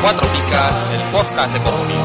[0.00, 2.00] Cuatro Picas, el podcast comunión.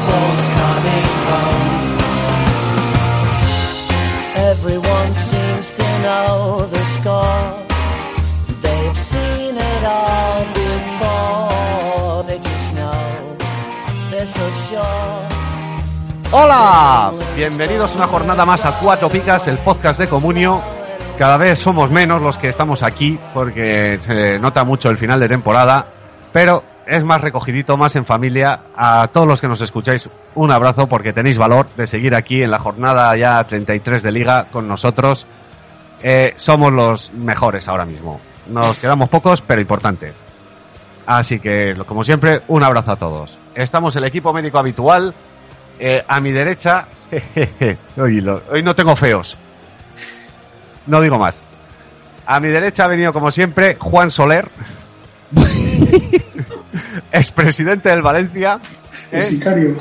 [4.36, 7.64] Everyone seems to know the score.
[8.60, 12.22] They've seen it all before.
[12.24, 13.36] They just know
[14.10, 15.55] they're so sure.
[16.32, 20.60] Hola, bienvenidos una jornada más a Cuatro Picas, el podcast de Comunio.
[21.18, 25.28] Cada vez somos menos los que estamos aquí porque se nota mucho el final de
[25.28, 25.86] temporada,
[26.32, 28.60] pero es más recogidito, más en familia.
[28.76, 32.50] A todos los que nos escucháis, un abrazo porque tenéis valor de seguir aquí en
[32.50, 35.26] la jornada ya 33 de liga con nosotros.
[36.02, 38.20] Eh, somos los mejores ahora mismo.
[38.48, 40.14] Nos quedamos pocos, pero importantes.
[41.06, 43.38] Así que, como siempre, un abrazo a todos.
[43.54, 45.14] Estamos el equipo médico habitual.
[45.78, 46.86] Eh, a mi derecha,
[47.96, 49.36] hoy, lo- hoy no tengo feos.
[50.86, 51.42] No digo más.
[52.26, 54.48] A mi derecha ha venido, como siempre, Juan Soler,
[57.12, 58.60] expresidente del Valencia.
[59.12, 59.16] ¿eh?
[59.16, 59.76] El sicario.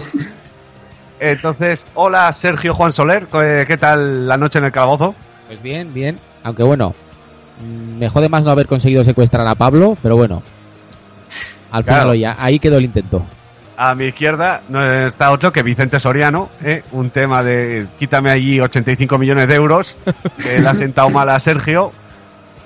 [1.20, 5.16] Entonces, hola Sergio Juan Soler, ¿qué qué tal la noche en el calabozo?
[5.48, 6.20] Pues bien, bien.
[6.44, 6.94] Aunque bueno,
[7.62, 10.44] mm, me jode más no haber conseguido secuestrar a Pablo, pero bueno.
[11.72, 12.14] Al final Claro.
[12.16, 13.26] ya, ahí quedó el intento.
[13.78, 16.82] A mi izquierda no está otro que Vicente Soriano, ¿eh?
[16.94, 19.98] un tema de quítame allí 85 millones de euros,
[20.42, 21.92] que le ha sentado mal a Sergio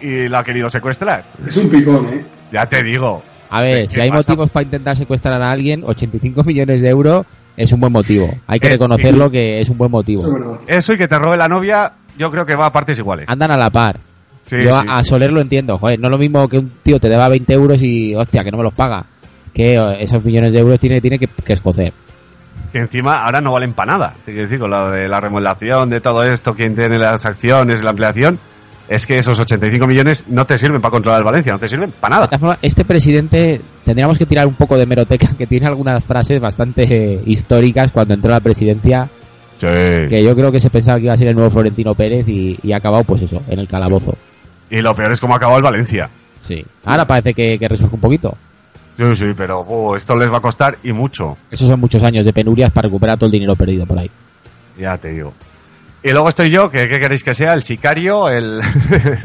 [0.00, 1.24] y, y lo ha querido secuestrar.
[1.46, 2.24] Es un picón, ¿eh?
[2.52, 3.22] Ya te digo.
[3.50, 4.32] A ver, ¿Qué si hay pasa?
[4.32, 8.28] motivos para intentar secuestrar a alguien, 85 millones de euros es un buen motivo.
[8.46, 10.22] Hay que Eh, reconocerlo que es un buen motivo.
[10.66, 13.26] Eso y que te robe la novia, yo creo que va a partes iguales.
[13.28, 13.98] Andan a la par.
[14.44, 15.04] Sí, Yo sí, a.
[15.04, 17.82] Soler lo entiendo, joder, no es lo mismo que un tío te deba 20 euros
[17.82, 19.04] y, hostia, que no me los paga.
[19.52, 21.92] Que esos millones de euros tiene, tiene que, que escocer.
[22.72, 24.14] Que encima ahora no valen para nada.
[24.24, 27.82] Te quiero decir, con lo de la remodelación, de todo esto, quien tiene las acciones,
[27.82, 28.38] la ampliación,
[28.88, 31.92] es que esos 85 millones no te sirven para controlar el Valencia, no te sirven
[31.92, 32.26] para De nada.
[32.28, 36.40] todas formas, este presidente tendríamos que tirar un poco de meroteca, que tiene algunas frases
[36.40, 36.82] bastante
[37.14, 39.08] eh, históricas cuando entró a la presidencia,
[39.56, 39.66] Sí.
[40.08, 42.58] que yo creo que se pensaba que iba a ser el nuevo Florentino Pérez y,
[42.62, 44.16] y ha acabado, pues eso, en el calabozo.
[44.70, 46.08] Y lo peor es cómo ha acabado el Valencia.
[46.38, 46.64] Sí.
[46.86, 48.38] Ahora parece que, que resurge un poquito.
[49.08, 51.36] Sí, sí, pero oh, esto les va a costar y mucho.
[51.50, 54.10] Esos son muchos años de penurias para recuperar todo el dinero perdido por ahí.
[54.78, 55.32] Ya te digo.
[56.02, 57.52] Y luego estoy yo, que ¿qué queréis que sea?
[57.54, 58.60] El sicario, el...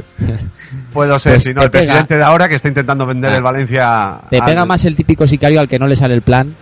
[0.94, 3.38] Puedo ser, Pues si no, te el presidente de ahora que está intentando vender Ah.
[3.38, 4.18] el Valencia...
[4.30, 6.56] Te al- pega más el típico sicario al que no le sale el plan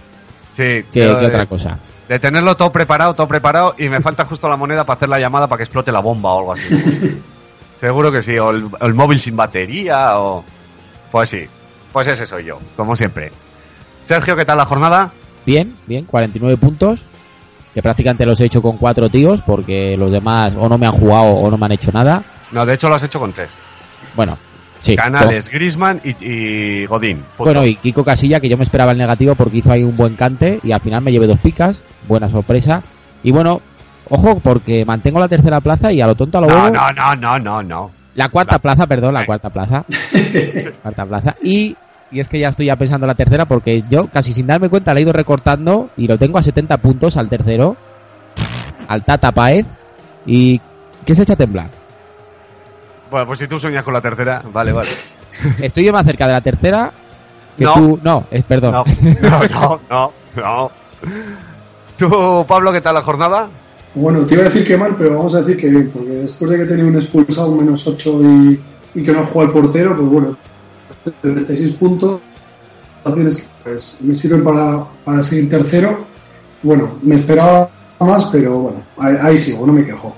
[0.54, 1.80] Sí, que, pero que de- otra cosa.
[2.08, 5.20] De tenerlo todo preparado, todo preparado, y me falta justo la moneda para hacer la
[5.20, 6.68] llamada para que explote la bomba o algo así.
[7.80, 10.44] Seguro que sí, o el, o el móvil sin batería, o...
[11.12, 11.48] Pues sí,
[11.94, 13.32] pues ese soy yo, como siempre.
[14.04, 15.12] Sergio, ¿qué tal la jornada?
[15.46, 17.06] Bien, bien, 49 puntos.
[17.74, 20.92] Que prácticamente los he hecho con cuatro tíos porque los demás o no me han
[20.92, 22.22] jugado o no me han hecho nada.
[22.52, 23.50] No, de hecho lo has hecho con tres.
[24.16, 24.38] Bueno,
[24.80, 24.96] sí.
[24.96, 27.24] Canales, Grisman y, y Godín.
[27.40, 30.16] Bueno, y Kiko Casilla, que yo me esperaba el negativo porque hizo ahí un buen
[30.16, 32.84] cante y al final me llevé dos picas, buena sorpresa.
[33.24, 33.60] Y bueno,
[34.10, 36.92] ojo, porque mantengo la tercera plaza y a lo tonto a lo No, bobo, no,
[36.92, 37.92] no, no, no, no.
[38.14, 39.84] La cuarta La- plaza, perdón, la cuarta plaza.
[40.84, 41.36] cuarta plaza.
[41.42, 41.76] Y,
[42.14, 44.70] y es que ya estoy ya pensando en la tercera porque yo casi sin darme
[44.70, 47.76] cuenta la he ido recortando y lo tengo a 70 puntos al tercero,
[48.88, 49.66] al Tata Paez.
[50.26, 50.62] ¿Y
[51.06, 51.70] qué se echa a temblar?
[53.12, 54.90] Bueno, pues si tú sueñas con la tercera, vale, vale.
[55.62, 56.92] Estoy yo más cerca de la tercera
[57.58, 57.74] que No.
[57.74, 58.00] tú.
[58.04, 58.72] No, es perdón.
[58.74, 58.84] No,
[59.50, 60.72] no, no, no.
[61.98, 63.50] Tú, Pablo, ¿qué tal la jornada?
[63.96, 66.50] Bueno, te iba a decir que mal, pero vamos a decir que bien, porque después
[66.50, 68.62] de que tenía un expulsado, un menos 8 y,
[68.96, 70.38] y que no juega el portero, pues bueno,
[71.22, 72.22] 36 puntos,
[73.04, 76.06] pues me sirven para, para seguir tercero.
[76.62, 77.70] Bueno, me esperaba
[78.00, 80.16] más, pero bueno, ahí, ahí sigo, no me quejo.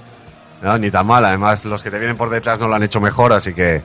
[0.62, 1.24] No, ni tan mal.
[1.26, 3.82] Además, los que te vienen por detrás no lo han hecho mejor, así que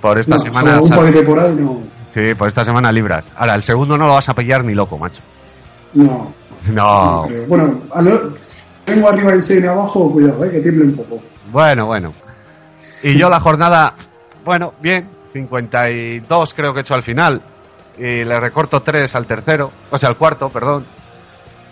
[0.00, 1.80] por esta No, semana, solo un sal- paquete por ahí, no.
[2.08, 3.24] sí, por esta semana libras.
[3.36, 5.22] Ahora, el segundo no lo vas a pillar ni loco, macho.
[5.94, 6.32] No,
[6.72, 7.26] No.
[7.48, 8.34] Bueno, a lo-
[8.84, 11.20] tengo arriba el CN abajo, cuidado, eh, que tiemble un poco.
[11.52, 12.12] Bueno, bueno.
[13.02, 13.94] Y yo la jornada,
[14.44, 17.40] bueno, bien, 52 creo que he hecho al final.
[17.98, 20.84] Y le recorto 3 al tercero, o sea, al cuarto, perdón.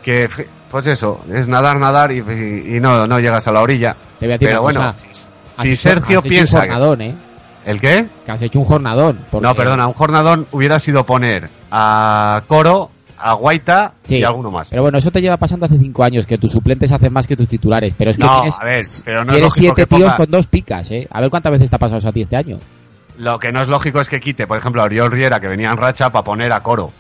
[0.02, 0.28] Que,
[0.70, 3.94] pues eso, es nadar, nadar y, y- y no, no llegas a la orilla.
[4.18, 4.92] Te voy a decir Pero bueno, cosa.
[4.94, 7.14] si hecho- Sergio has hecho piensa un jornadón, ¿eh?
[7.66, 8.06] ¿El qué?
[8.26, 9.18] Que has hecho un jornadón.
[9.30, 14.50] porque- No, perdona, un jornadón hubiera sido poner a Coro, a Guaita Sí, y alguno
[14.50, 14.68] más.
[14.68, 17.36] Pero bueno, eso te lleva pasando hace cinco años, que tus suplentes hacen más que
[17.36, 17.94] tus titulares.
[17.96, 20.16] Pero es que No, tienes, a ver, pero no es tienes lógico siete tíos ponga-
[20.16, 21.08] con dos picas, ¿eh?
[21.10, 22.58] A ver cuántas veces te ha pasado eso a ti este año.
[23.18, 25.68] Lo que no es lógico es que quite, por ejemplo, a Oriol Riera, que venía
[25.70, 26.90] en racha, para poner a Coro.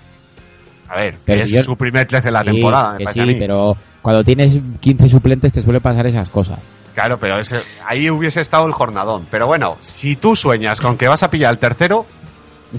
[0.88, 2.92] A ver, Pero es su primer 13 en la Sí, temporada.
[2.92, 6.58] me que sí, pero cuando tienes 15 suplentes te suele pasar esas cosas.
[6.94, 9.26] Claro, pero ese- ahí hubiese estado el jornadón.
[9.30, 12.06] Pero bueno, si tú sueñas con que vas a pillar el tercero,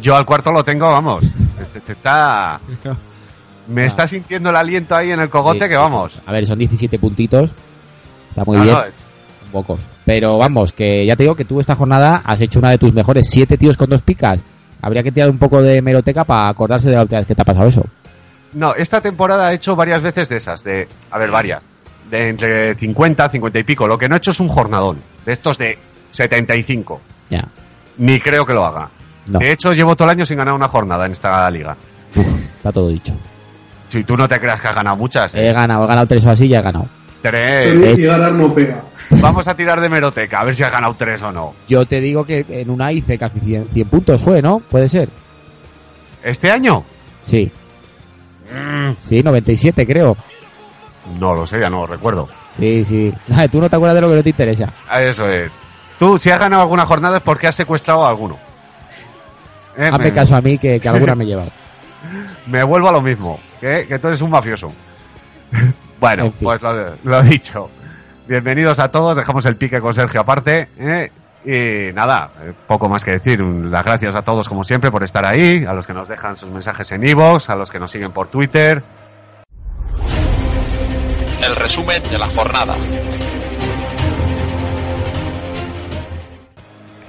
[0.01, 1.25] yo al cuarto lo tengo, vamos.
[1.73, 2.59] Te- te está...
[3.67, 5.69] Me está sintiendo el aliento ahí en el cogote Sí.
[5.69, 6.13] que vamos.
[6.25, 7.51] A ver, son 17 puntitos.
[8.29, 8.75] Está muy No, bien.
[8.75, 9.05] no, es-
[9.51, 9.79] Pocos.
[10.05, 12.93] Pero vamos, que ya te digo que tú esta jornada has hecho una de tus
[12.93, 14.39] mejores siete tíos con dos picas.
[14.81, 17.41] Habría que tirar un poco de meroteca para acordarse de la última vez que te
[17.41, 17.83] ha pasado eso.
[18.53, 21.63] No, esta temporada he hecho varias veces de esas, de, a ver, varias,
[22.09, 23.87] de entre 50, 50 y pico.
[23.87, 25.77] Lo que no he hecho es un jornadón, de estos de
[26.09, 27.01] 75.
[27.31, 27.43] Ya.
[27.97, 28.89] Ni creo que lo haga.
[29.27, 29.39] No.
[29.39, 31.75] De hecho, llevo todo el año sin ganar una jornada en esta liga.
[32.15, 32.27] Uf,
[32.57, 33.13] está todo dicho.
[33.87, 35.53] Si tú no te creas que has ganado muchas, He ¿eh?
[35.53, 36.85] ganado, he ganado tres o así y he ganado.
[37.29, 37.97] Tres.
[37.97, 38.83] Y ganar no pega.
[39.21, 41.53] Vamos a tirar de meroteca, a ver si has ganado tres o no.
[41.67, 44.59] Yo te digo que en una hice casi 100, 100 puntos fue, ¿no?
[44.59, 45.09] Puede ser.
[46.23, 46.83] ¿Este año?
[47.23, 47.51] Sí,
[48.53, 50.15] Mm, sí, 97 creo.
[51.19, 52.29] no lo sé, ya no lo recuerdo.
[52.57, 53.11] Sí, sí.
[53.51, 54.71] Tú no te acuerdas de lo que no te interesa.
[54.87, 55.51] Ah, Eso es.
[55.97, 58.37] Tú, si has ganado alguna jornada es porque has secuestrado a alguno.
[59.77, 61.51] Eh, Hazme me- caso a mí que, que alguna me he llevado.
[62.47, 64.71] me vuelvo a lo mismo, que, que tú eres un mafioso.
[65.99, 66.47] Bueno, En fin.
[66.47, 67.69] pues lo, lo dicho.
[68.27, 70.69] Bienvenidos a todos, dejamos el pique con Sergio aparte.
[70.77, 71.11] ¿eh?
[71.45, 73.39] Y nada, eh, poco más que decir.
[73.41, 76.49] Las gracias a todos como siempre por estar ahí, a los que nos dejan sus
[76.49, 78.81] mensajes en iVoox, a los que nos siguen por Twitter.
[81.47, 82.75] El resumen de la jornada.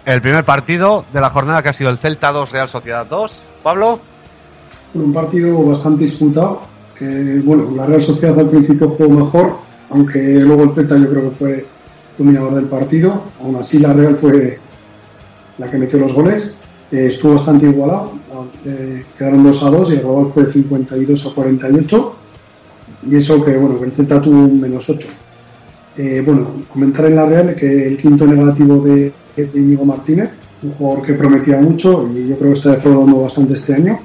[0.04, 3.42] El primer partido de la jornada que ha sido el Celta 2, Real Sociedad 2.
[3.62, 4.00] Pablo,
[4.94, 6.60] Un partido bastante disputado.
[6.98, 9.56] Que, bueno, la Real Sociedad al principio jugó mejor,
[9.90, 11.66] aunque luego el Celta yo creo que fue
[12.16, 13.24] dominador del partido.
[13.40, 14.58] Aún así, la Real fue
[15.58, 16.60] la que metió los goles.
[16.90, 18.12] Eh, estuvo bastante igualado.
[18.64, 22.14] eh, quedaron 2 a 2 y el global fue 52 a 48.
[23.10, 25.06] Y eso que, bueno, el Celta tuvo un menos 8.
[25.98, 30.30] Eh, bueno, comentar en la Real que el quinto negativo de, de Martínez,
[30.62, 33.98] un jugador que prometía mucho y yo creo que está defraudando bastante este año.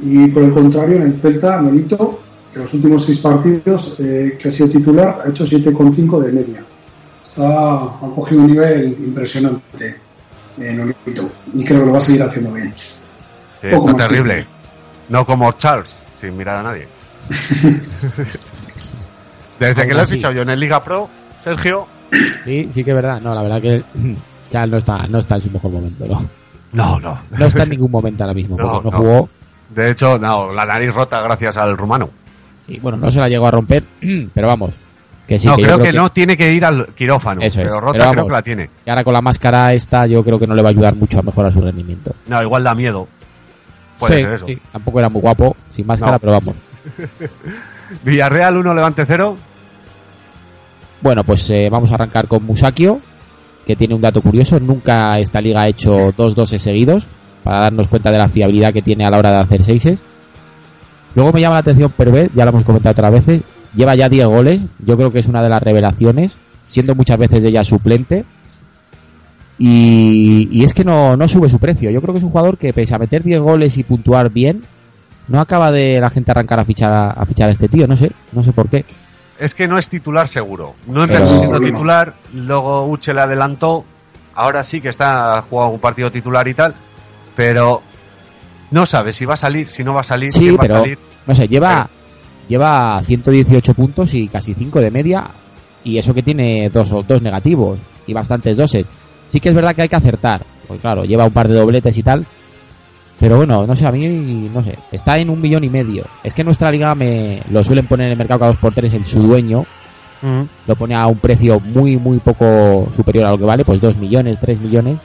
[0.00, 2.20] Y por el contrario, en el Celta, Nolito,
[2.52, 6.64] que los últimos seis partidos eh, que ha sido titular, ha hecho 7,5 de media.
[7.22, 9.96] Está, ha cogido un nivel impresionante,
[10.58, 12.72] eh, Nolito, y creo que lo va a seguir haciendo bien.
[13.70, 14.46] Poco más que terrible.
[15.08, 16.86] No como Charles, sin mirar a nadie.
[19.58, 20.16] Desde que lo he así.
[20.16, 21.08] fichado yo en el Liga Pro,
[21.42, 21.86] Sergio.
[22.44, 23.20] Sí, sí que es verdad.
[23.20, 23.84] No, la verdad que
[24.50, 26.24] Chal no está, no está en su mejor momento, ¿no?
[26.72, 27.18] No, no.
[27.36, 28.98] No está en ningún momento ahora mismo, No, porque no, no.
[28.98, 29.28] jugó.
[29.68, 32.08] De hecho, no, la nariz rota gracias al rumano.
[32.66, 33.84] Sí, bueno, no se la llegó a romper,
[34.34, 34.74] pero vamos.
[35.26, 37.42] Que sí, no, que creo, que, no tiene que ir al quirófano.
[37.42, 38.70] Eso es, pero rota pero creo que la tiene.
[38.82, 41.18] que ahora con la máscara esta yo creo que no le va a ayudar mucho
[41.18, 42.14] a mejorar su rendimiento.
[42.26, 43.06] No, igual da miedo.
[43.98, 44.46] Puede sí, ser eso.
[44.46, 46.18] sí, tampoco era muy guapo, sin máscara, No.
[46.18, 46.54] pero vamos.
[48.04, 49.36] Villarreal 1, Levante 0.
[51.00, 53.00] Bueno, pues eh, vamos a arrancar con Musakio,
[53.66, 54.58] que tiene un dato curioso.
[54.60, 57.06] Nunca esta liga ha hecho dos doses seguidos,
[57.42, 60.00] para darnos cuenta de la fiabilidad que tiene a la hora de hacer seises.
[61.14, 63.42] Luego me llama la atención Pervet, ya lo hemos comentado otras veces.
[63.74, 66.36] Lleva ya 10 goles, yo creo que es una de las revelaciones,
[66.68, 68.24] siendo muchas veces de ella suplente.
[69.58, 71.90] Y, y es que no, no sube su precio.
[71.90, 74.62] Yo creo que es un jugador que, pese a meter 10 goles y puntuar bien,
[75.26, 77.86] no acaba de la gente arrancar a fichar a, a fichar a este tío.
[77.88, 78.84] No sé, no sé por qué.
[79.38, 80.74] Es que no es titular seguro.
[80.86, 81.66] No Pero- empezó siendo No.
[81.66, 83.84] titular, luego Uche le adelantó.
[84.34, 86.74] Ahora sí que está ha jugado un partido titular y tal.
[87.38, 87.80] Pero
[88.72, 90.74] no sabe si va a salir, si no va a salir, Sí, quién va pero
[90.74, 90.98] a salir.
[91.24, 91.88] no sé, lleva
[92.48, 95.30] lleva 118 puntos y casi 5 de media
[95.84, 97.78] y eso que tiene dos dos negativos
[98.08, 98.86] y bastantes doses.
[99.28, 101.96] Sí que es verdad que hay que acertar, porque claro, lleva un par de dobletes
[101.96, 102.26] y tal.
[103.20, 106.04] Pero bueno, no sé, a mí, no sé, está en un millón y medio.
[106.24, 108.92] Es que nuestra liga me lo suelen poner en el mercado cada dos por tres
[108.94, 109.64] en su dueño,
[110.20, 110.42] Mm.
[110.66, 113.96] lo pone a un precio muy, muy poco superior a lo que vale, pues 2
[113.98, 114.98] millones, 3 millones.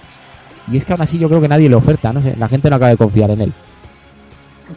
[0.72, 2.70] Y es que aún así yo creo que nadie le oferta, no sé, la gente
[2.70, 3.54] no acaba de confiar en él.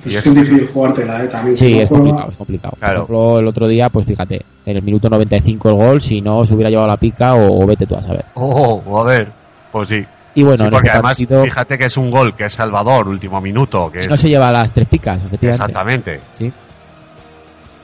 [0.02, 1.28] Pues Y es que es difícil jugártela, ¿eh?
[1.28, 1.56] También.
[1.56, 2.74] Sí, es complicado, es complicado.
[2.78, 3.06] Claro.
[3.06, 6.44] Por ejemplo, el otro día, pues fíjate, en el minuto 95 el gol, si no
[6.46, 8.24] se hubiera llevado la pica o, o vete tú a saber.
[8.34, 9.28] Oh, joder.
[9.70, 10.04] Pues sí.
[10.34, 13.08] Y bueno, Sí, en porque además, partido fíjate que es un gol que es Salvador,
[13.08, 13.90] último minuto.
[13.90, 15.64] Que es, no se lleva las tres picas, efectivamente.
[15.64, 16.20] exactamente.
[16.36, 16.52] Sí.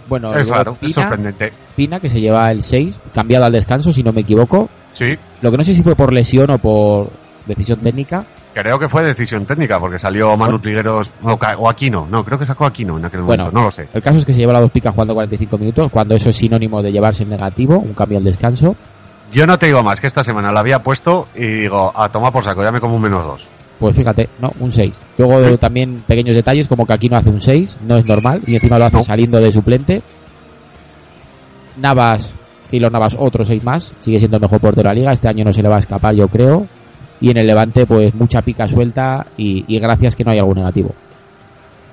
[0.09, 0.51] Bueno, Es
[0.83, 1.53] es sorprendente.
[1.75, 4.69] Pina, que se lleva el 6, cambiado al descanso, si no me equivoco.
[4.93, 7.09] Sí, Lo que no sé si fue por lesión o por
[7.47, 8.25] decisión técnica.
[8.55, 12.07] creo que fue decisión técnica, porque salió Manu Trigueros o, Aquino.
[12.11, 13.45] No, creo que sacó Aquino en aquel Bueno.
[13.45, 13.89] momento, no lo sé.
[13.95, 16.37] El caso es que se lleva las dos picas jugando 45 minutos, cuando eso es
[16.37, 18.77] sinónimo de llevarse el negativo, un cambio al descanso.
[19.33, 22.33] Yo no te digo más, que esta semana la había puesto y digo, a tomar
[22.33, 23.49] por saco, ya me como un menos dos.
[23.79, 24.95] Pues fíjate, no, un 6.
[25.19, 28.55] Luego también pequeños detalles, como que aquí no hace un 6, no es normal, y
[28.55, 29.03] encima lo hace No.
[29.03, 30.03] saliendo de suplente.
[31.79, 32.33] Navas,
[32.71, 35.45] Keylor Navas, otro 6 más, sigue siendo el mejor portero de la liga, este año
[35.45, 36.67] no se le va a escapar, yo creo.
[37.23, 40.57] Y en el Levante, pues mucha pica suelta y, y gracias que no hay algún
[40.59, 40.95] negativo.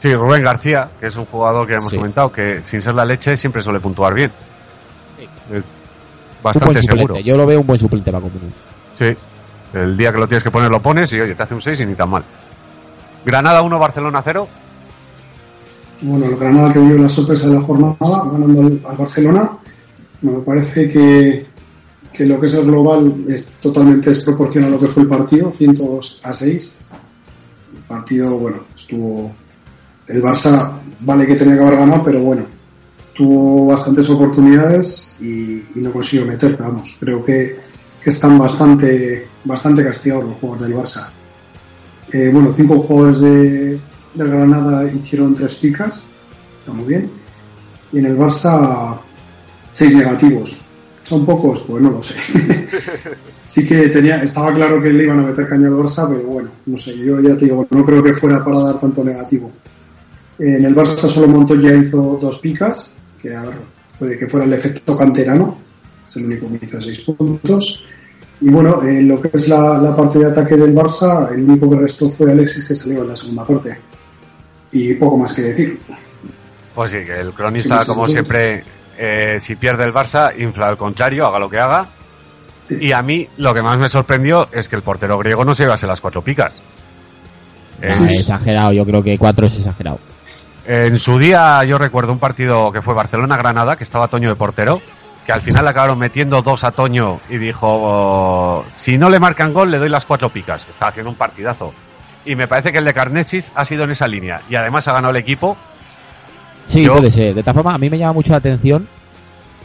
[0.01, 1.95] Sí, Rubén García, que es un jugador que hemos Sí.
[1.97, 4.31] comentado que sin ser la leche siempre suele puntuar bien.
[5.17, 5.25] Sí.
[5.55, 5.63] Es
[6.43, 7.19] bastante seguro.
[7.19, 8.49] yo lo veo un buen suplente para Comunio.
[8.97, 9.15] Sí.
[9.73, 11.79] El día que lo tienes que poner lo pones y oye, te hace un 6
[11.81, 12.23] y ni tan mal.
[13.25, 14.47] Granada 1, Barcelona 0.
[16.01, 19.51] Bueno, el Granada que dio la sorpresa de la jornada, ganando al, al Barcelona.
[20.21, 21.45] Bueno, me parece que,
[22.13, 25.51] que lo que es el global es totalmente desproporcional a lo que fue el partido,
[25.51, 26.73] 102 a 6.
[27.75, 29.33] El partido, bueno, estuvo.
[30.07, 32.45] El Barça, vale que tenía que haber ganado, pero bueno,
[33.13, 37.59] tuvo bastantes oportunidades y, no consiguió meter, pero vamos, creo que,
[38.03, 41.11] que están bastante, bastante castigados los jugadores del Barça.
[42.11, 43.79] Eh, bueno, cinco jugadores de,
[44.15, 46.03] del Granada hicieron tres picas,
[46.57, 47.11] está muy bien.
[47.91, 48.97] Y en el Barça,
[49.71, 50.68] seis negativos.
[51.09, 51.61] ¿Son pocos?
[51.61, 52.13] Pues no lo sé.
[53.45, 56.51] sí que tenía, estaba claro que le iban a meter caña al Barça, pero bueno,
[56.67, 59.51] no sé, yo ya te digo, no creo que fuera para dar tanto negativo.
[60.37, 63.55] En el Barça solo Montoya hizo dos picas, que a ver,
[63.97, 65.57] puede que fuera el efecto canterano,
[66.07, 67.87] es el único que hizo seis puntos.
[68.41, 71.71] Y bueno, en lo que es la, la parte de ataque del Barça, el único
[71.71, 73.79] que restó fue Alexis, que salió en la segunda parte.
[74.73, 75.79] Y poco más que decir.
[76.75, 78.63] Pues sí, que el cronista, Sí, como siempre,
[79.01, 81.85] eh, si pierde el Barça, infla al contrario, haga lo que haga.
[82.67, 82.77] Sí.
[82.81, 85.63] Y a mí lo que más me sorprendió es que el portero griego no se
[85.63, 86.61] llevase las cuatro picas.
[87.81, 89.99] Eh, Ah, exagerado, yo creo que 4 es exagerado.
[90.65, 94.81] En su día yo recuerdo un partido que fue Barcelona-Granada, que estaba Toño de portero,
[95.25, 99.53] que al final acabaron metiendo dos a Toño y dijo, "Oh, si no le marcan
[99.53, 100.67] gol le doy las cuatro picas.
[100.69, 101.73] Estaba haciendo un partidazo.
[102.25, 104.41] Y me parece que el de Carnesis ha sido en esa línea.
[104.49, 105.55] Y además ha ganado el equipo.
[106.63, 107.33] Sí, Yo- puede ser.
[107.35, 108.87] De todas formas, a mí me llama mucho la atención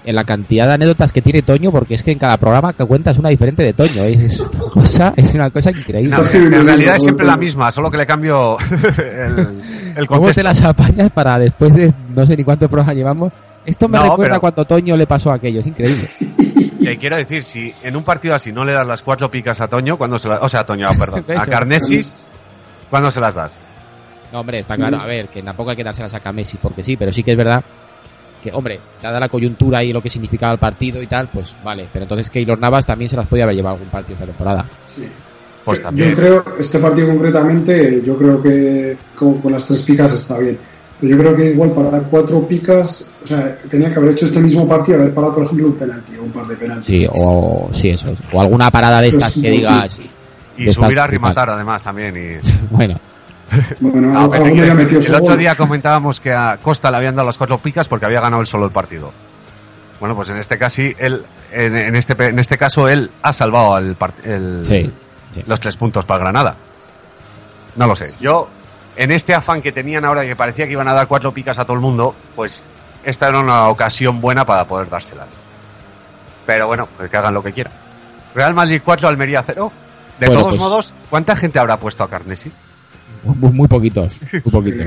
[0.07, 2.85] en la cantidad de anécdotas que tiene Toño, porque es que en cada programa que
[2.85, 4.03] cuenta es una diferente de Toño.
[4.03, 6.15] Es, es una, cosa, es una cosa increíble.
[6.15, 8.57] No, en realidad es siempre la misma, solo que le cambio
[8.99, 13.33] el, el ¿Cómo te las apañas para después de no sé ni cuántos programas llevamos?
[13.65, 16.07] Esto me No, recuerda pero- cuando Toño le pasó aquello, es increíble.
[16.85, 19.69] Te quiero decir, si en un partido así no le das las cuatro picas a
[19.69, 21.47] Toño, cuando se la- o sea, a Toño, perdón, a.
[21.47, 22.27] Carnesis,
[22.91, 23.59] ¿cuándo se las das?
[24.35, 26.97] No, hombre, está claro, a ver, que tampoco hay que dárselas a Messi, porque sí,
[26.97, 27.63] pero sí que es verdad
[28.43, 31.87] que, hombre, dada la coyuntura y lo que significaba el partido y tal, pues vale,
[31.93, 34.67] pero entonces Keylor Navas también se las podía haber llevado algún partido esta temporada.
[34.87, 35.05] Sí.
[35.65, 36.11] Pues también.
[36.11, 40.59] Yo creo, este partido concretamente, yo creo que con, con las tres picas está bien.
[41.01, 44.27] Pero yo creo que igual para dar cuatro picas, o sea, tenía que haber hecho
[44.27, 46.87] este mismo partido, haber parado, por ejemplo, un penalti o un par de penaltis.
[46.87, 48.19] Sí, o sí, eso es.
[48.33, 50.01] O alguna parada de estas que digas,
[50.57, 52.17] Y subir a rematar además también.
[52.17, 52.41] Y...
[52.75, 52.97] bueno,
[53.81, 54.45] Bueno, No, pero
[54.75, 58.07] metió el otro día comentábamos que a Costa le habían dado las cuatro picas porque
[58.07, 59.13] había ganado él solo el partido.
[60.01, 63.79] Bueno, pues en este caso, él, en, en este, en este caso, él ha salvado
[63.79, 64.91] el, el- sí,
[65.31, 65.43] sí.
[65.47, 66.57] los tres puntos para Granada.
[67.77, 68.07] No lo sé.
[68.21, 68.49] Yo,
[68.97, 71.65] en este afán que tenían ahora que parecía que iban a dar cuatro picas a
[71.65, 72.63] todo el mundo, pues
[73.05, 75.27] esta era una ocasión buena para poder dárselas.
[76.47, 77.73] Pero bueno, pues que hagan lo que quieran.
[78.35, 79.73] Real Madrid 4, Almería 0.
[80.19, 82.53] De Bueno, todos pues- modos, ¿cuánta gente habrá puesto a Carnesis?
[83.25, 84.87] Muy, muy poquitos, muy poquitos.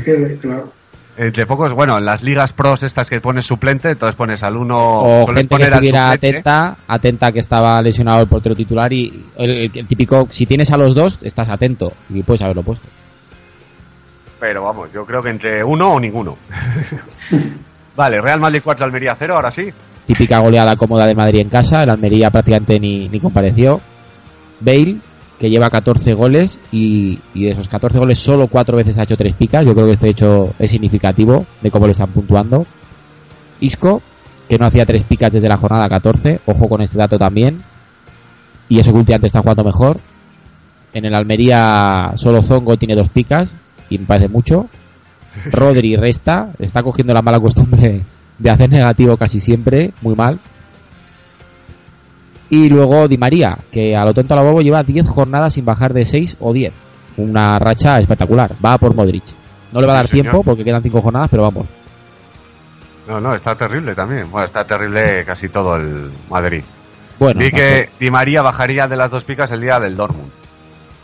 [1.19, 4.77] Entre pocos, bueno, en las ligas pros estas que pones suplente, entonces pones al uno,
[5.01, 9.49] O gente que poner estuviera atenta, atenta que estaba lesionado el portero titular y el,
[9.49, 12.87] el- el típico, si tienes a los dos, estás atento y puedes haberlo puesto.
[14.39, 16.37] Pero vamos, yo creo que entre uno o ninguno.
[17.95, 19.69] vale, Real Madrid 4, Almería 0, ahora sí.
[20.05, 23.81] Típica goleada cómoda de Madrid en casa, el Almería prácticamente ni, ni compareció.
[24.59, 24.97] Bale,
[25.39, 29.17] que lleva 14 goles y, y de esos 14 goles solo 4 veces ha hecho
[29.17, 29.65] 3 picas.
[29.65, 32.65] Yo creo que este hecho es significativo de cómo le están puntuando.
[33.59, 34.01] Isco,
[34.49, 36.39] que no hacía 3 picas desde la jornada 14.
[36.45, 37.61] Ojo con este dato también.
[38.69, 39.99] Y eso que últimamente está jugando mejor.
[40.93, 43.53] En el Almería solo Zongo tiene 2 picas
[43.89, 44.67] y me parece mucho.
[45.51, 48.01] Rodri resta, está cogiendo la mala costumbre
[48.39, 50.39] de hacer negativo casi siempre, muy mal.
[52.49, 55.65] Y luego Di María, que a lo tonto a lo bobo lleva 10 jornadas sin
[55.65, 56.73] bajar de 6 o 10.
[57.17, 58.51] Una racha espectacular.
[58.63, 59.23] Va por Modric.
[59.73, 60.21] No le va a Sí, dar señor.
[60.23, 61.65] tiempo porque quedan 5 jornadas, pero vamos.
[63.07, 64.29] No, no, está terrible también.
[64.29, 66.63] Bueno, está terrible casi todo el Madrid.
[67.19, 67.89] Bueno, Vi que.
[67.99, 70.29] Di María bajaría de las dos picas el día del Dortmund.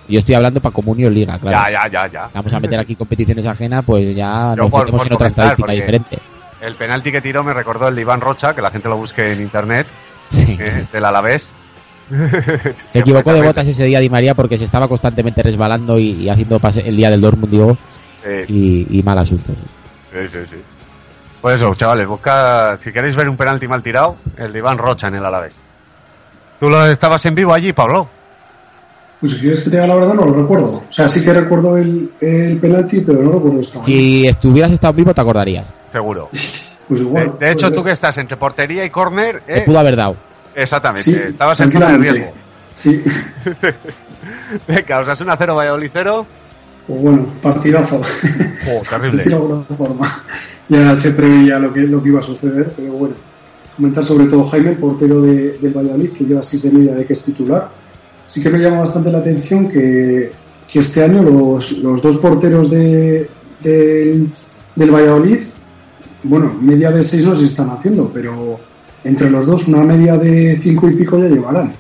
[0.08, 1.58] yo estoy hablando para Comunión Liga, claro.
[1.58, 2.30] Ya, ya, ya, ya.
[2.34, 5.28] Vamos a meter aquí competiciones ajenas, pues ya Yo nos por- metemos por en otra
[5.28, 6.20] estadística diferente.
[6.62, 9.32] El penalti que tiró me recordó el de Iván Rocha, que la gente lo busque
[9.34, 9.88] en internet,
[10.34, 10.58] Sí.
[10.92, 11.52] del Alavés.
[12.92, 16.30] Se equivocó de botas ese día Di María porque se estaba constantemente resbalando y, y
[16.30, 17.78] haciendo pase el día del Dortmund, digo,
[18.24, 18.54] Sí,
[18.90, 19.52] y, y mal asunto.
[20.12, 20.58] sí, sí, sí.
[21.42, 25.08] Pues eso, chavales, busca, si queréis ver un penalti mal tirado, el de Iván Rocha
[25.08, 25.56] en el Alavés.
[26.60, 28.08] ¿Tú lo estabas en vivo allí, Pablo?
[29.20, 30.76] Pues si quieres que te diga la verdad, no lo recuerdo.
[30.78, 34.94] O sea, sí que recuerdo el, el penalti, pero no recuerdo esta Si estuvieras estado
[34.94, 35.68] vivo te acordarías.
[35.92, 36.30] Seguro.
[36.94, 37.40] Pues De, igual.
[37.40, 40.16] de hecho, tú que estás entre portería y córner, Te eh, pudo haber dado.
[40.56, 42.34] exactamente, Sí, estabas en zona de riesgo.
[42.72, 43.04] Sí,
[44.68, 46.26] Venga, o sea, es una 0 Valladolid 0.
[46.88, 48.02] pues bueno, partidazo.
[48.02, 49.24] Oh, de terrible.
[49.36, 50.24] alguna forma.
[50.70, 53.16] Ya se preveía lo que, lo que iba a suceder, pero bueno.
[53.76, 57.06] Comentar sobre todo Jaime, el portero de, del Valladolid, que lleva seis de media de
[57.06, 57.70] que es titular.
[58.28, 60.32] Sí que me llama bastante la atención que,
[60.72, 63.28] que este año los, los dos porteros de,
[63.62, 64.30] del-
[64.76, 65.40] del Valladolid,
[66.24, 68.60] bueno, media de seis no se están haciendo, pero
[69.04, 71.74] entre los dos una media de cinco y pico ya llevarán.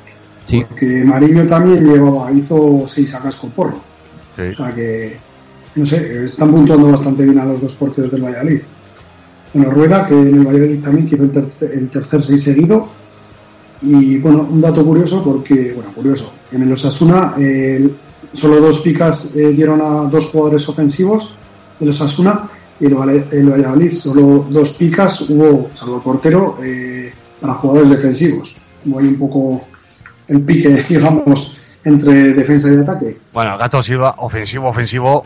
[0.43, 0.63] Sí.
[0.67, 3.81] Porque Mariño también llevaba, hizo seis a casco porro.
[4.35, 4.41] Sí.
[4.43, 5.17] O sea que,
[5.75, 8.61] no sé, están puntuando bastante bien a los dos porteros del Valladolid.
[9.53, 12.89] Bueno, Rueda, que en el Valladolid también que hizo el, tercer, el tercer seis seguido.
[13.81, 17.89] Y bueno, un dato curioso, porque, bueno, curioso, en el Osasuna eh,
[18.31, 21.35] solo dos picas eh, dieron a dos jugadores ofensivos
[21.79, 22.49] del Osasuna
[22.83, 28.57] y el Valladolid solo dos picas hubo, salvo el portero, eh, para jugadores defensivos.
[28.85, 29.67] Hubo ahí un poco
[30.27, 33.17] el pique, digamos, entre defensa y ataque.
[33.33, 35.25] Bueno, Gato Silva, ofensivo, ofensivo,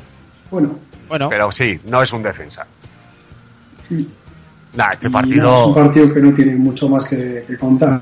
[0.52, 0.76] Bueno,
[1.08, 2.66] Bueno, pero sí, no es un defensa.
[3.88, 4.10] sí.
[4.76, 8.00] Nah, este Y nada, es un partido que no tiene mucho más que, que contar.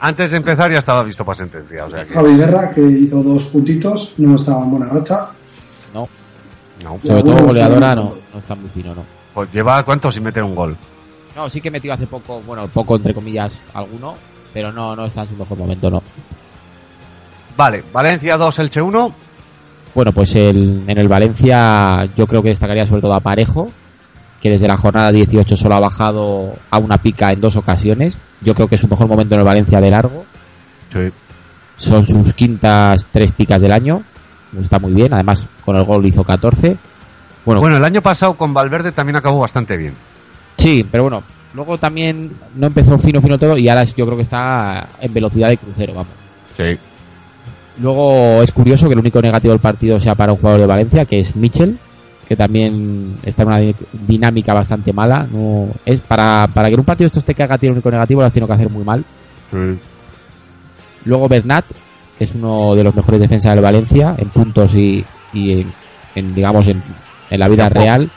[0.00, 3.22] antes de empezar ya estaba visto para sentencia, o sea que, Javi Guerra, que hizo
[3.22, 5.28] dos puntitos, no estaba en buena racha.
[5.94, 6.08] no.
[6.82, 6.98] No.
[7.02, 9.04] Sobre todo goleadora no, no está muy fino, no.
[9.34, 10.76] Pues lleva cuánto sin meter un gol.
[11.36, 14.14] No, sí que metió hace poco, bueno, poco entre comillas, alguno,
[14.52, 16.02] pero no, no está en su mejor momento, no.
[17.56, 19.14] Vale, Valencia 2, Elche 1.
[19.94, 23.70] Bueno, pues el, en el Valencia yo creo que destacaría sobre todo a Parejo,
[24.40, 28.16] que desde la jornada 18 solo ha bajado a una pica en dos ocasiones.
[28.40, 30.24] Yo creo que es su mejor momento en el Valencia de largo.
[30.92, 31.10] Sí.
[31.76, 34.02] Son sus quintas tres picas del año.
[34.60, 35.12] Está muy bien.
[35.12, 36.76] Además, con el gol hizo 14.
[37.44, 39.94] Bueno, Bueno, el año pasado con Valverde también acabó bastante bien.
[40.56, 41.22] sí, pero bueno.
[41.52, 45.48] Luego también no empezó fino, fino todo y ahora yo creo que está en velocidad
[45.48, 46.12] de crucero, vamos.
[46.56, 46.78] Sí.
[47.80, 51.04] Luego es curioso que el único negativo del partido sea para un jugador de Valencia,
[51.06, 51.76] que es Mitchell,
[52.28, 53.74] que también está en una di-
[54.06, 55.26] dinámica bastante mala.
[55.32, 58.20] No es para, para que en un partido esto esté que haga el único negativo,
[58.20, 59.04] lo has tenido que hacer muy mal.
[59.50, 59.78] Sí.
[61.06, 61.64] Luego Bernat,
[62.20, 65.72] es uno de los mejores defensas del Valencia en puntos y, y en,
[66.14, 66.80] en, digamos en,
[67.30, 68.08] en la vida real.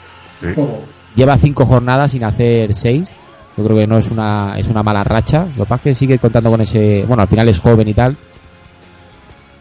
[1.16, 3.10] Lleva cinco jornadas sin hacer seis.
[3.56, 5.46] Yo creo que no es una es una mala racha.
[5.56, 7.04] Lo que pasa es que sigue contando con ese.
[7.06, 8.16] Bueno, al final es joven y tal.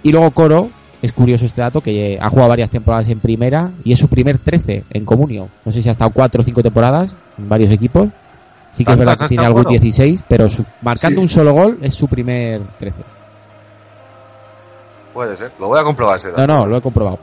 [0.02, 0.70] Y luego Coro,
[1.02, 4.40] es curioso este dato, que ha jugado varias temporadas en primera y es su primer
[4.40, 5.48] 13 en Comunio.
[5.64, 8.10] No sé si ha estado cuatro o cinco temporadas en varios equipos.
[8.74, 9.72] Sí que es verdad ¿Tantas que tiene algún Coro?
[9.72, 11.22] 16, pero su- marcando Sí.
[11.22, 12.96] un solo gol es su primer 13.
[15.14, 15.52] Puede ser.
[15.60, 16.48] Lo voy a comprobar ese dato.
[16.48, 17.20] No, no, lo he comprobado.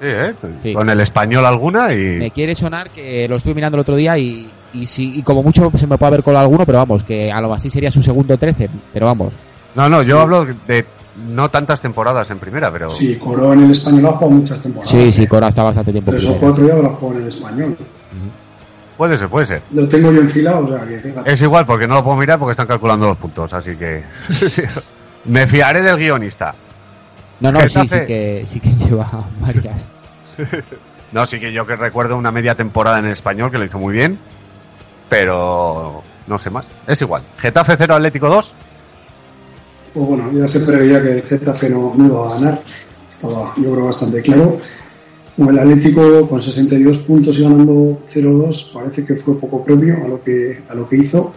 [0.00, 0.34] Sí, ¿eh?
[0.62, 0.72] Sí.
[0.72, 2.18] Con el español alguna y...
[2.18, 5.42] Me quiere sonar que lo estuve mirando el otro día y, y, si, y como
[5.42, 8.02] mucho se me puede haber colado alguno, pero vamos, que a lo así sería su
[8.02, 8.70] segundo 13.
[8.92, 9.34] Pero vamos,
[9.74, 10.86] No, no, yo hablo de
[11.28, 12.88] no tantas temporadas en primera, pero...
[12.88, 14.90] Sí, Coro en el español ha jugado muchas temporadas.
[14.90, 16.10] sí, sí, Cora está bastante tiempo.
[16.12, 17.76] Tres o cuatro ya habrá jugado en el español.
[18.96, 19.62] Puede ser, puede ser.
[19.72, 21.32] Lo tengo yo enfilado, o sea que fíjate.
[21.32, 24.02] Es igual porque no lo puedo mirar porque están calculando los puntos, así que...
[25.26, 26.54] Me fiaré del guionista.
[27.40, 29.88] No, no, sí, sí que, sí que lleva varias.
[31.12, 33.78] No, sí que yo que recuerdo una media temporada en el español que lo hizo
[33.78, 34.18] muy bien,
[35.08, 36.64] pero no sé más.
[36.86, 37.22] Es igual.
[37.38, 38.52] Getafe 0, Atlético 2.
[39.92, 42.62] Pues bueno, ya se preveía que el Getafe no, no iba a ganar.
[43.08, 44.58] Estaba, yo creo, bastante claro.
[45.36, 50.22] El Atlético con 62 puntos y ganando 0-2 parece que fue poco premio a lo
[50.22, 51.32] que, a lo que hizo.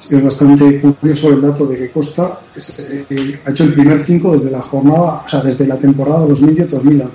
[0.00, 2.70] Sí es bastante curioso el dato de que Costa es,
[3.10, 7.06] eh, ha hecho el primer 5 desde la jornada, o sea, desde la temporada 2010-2011.
[7.06, 7.10] O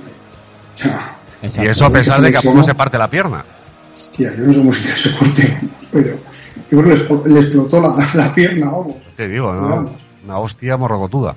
[0.73, 1.17] sea.
[1.41, 3.43] Y eso a pesar de que a poco se parte la pierna.
[3.91, 5.59] hostia, yo no sé cómo se ese corte,
[5.91, 6.19] pero
[6.69, 8.95] yo creo que le, explotó la, la pierna, vamos.
[9.15, 9.67] Te digo, ¿no?
[9.67, 9.91] Vamos.
[10.23, 11.35] Una hostia morrocotuda.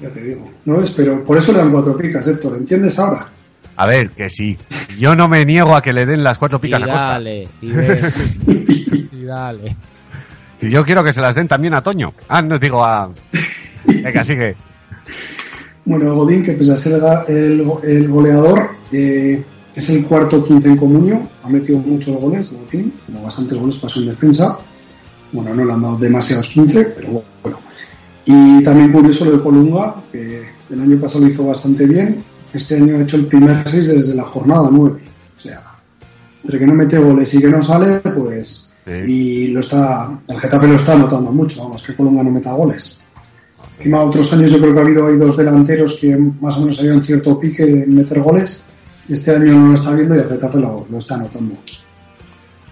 [0.00, 0.52] Ya te digo.
[0.66, 2.56] No es, pero por eso le dan cuatro picas, Héctor.
[2.58, 3.28] ¿Entiendes ahora?
[3.76, 4.58] A ver, que sí.
[4.98, 7.06] Yo no me niego a que le den las cuatro Y picas a Costa.
[7.06, 9.76] dale, y dale.
[10.62, 12.14] Y yo quiero que se las den también a Toño.
[12.28, 13.10] Ah, no digo a.
[13.86, 14.54] Venga, sigue.
[15.84, 19.44] Bueno, Godín, que pese a ser el, el goleador, eh,
[19.74, 21.28] es el cuarto 15 en comunio.
[21.42, 24.56] Ha metido muchos goles, Godín, como bastantes goles pasó en defensa.
[25.32, 27.58] Bueno, no le han dado demasiados 15, pero bueno.
[28.24, 32.22] Y también curioso lo de Colunga, que el año pasado lo hizo bastante bien.
[32.52, 35.00] Este año ha hecho el primer 6 desde la jornada 9.
[35.36, 35.62] O sea,
[36.44, 38.71] entre que no mete goles y que no sale, pues.
[38.84, 38.92] Sí.
[38.92, 43.02] Y lo está, el Getafe lo está notando mucho, vamos, que Colunga no meta goles.
[43.78, 46.78] Encima, otros años yo creo que ha habido ahí dos delanteros que más o menos
[46.80, 48.64] habían cierto pique en meter goles.
[49.08, 51.56] Este año no lo está viendo y el Getafe lo, lo está notando.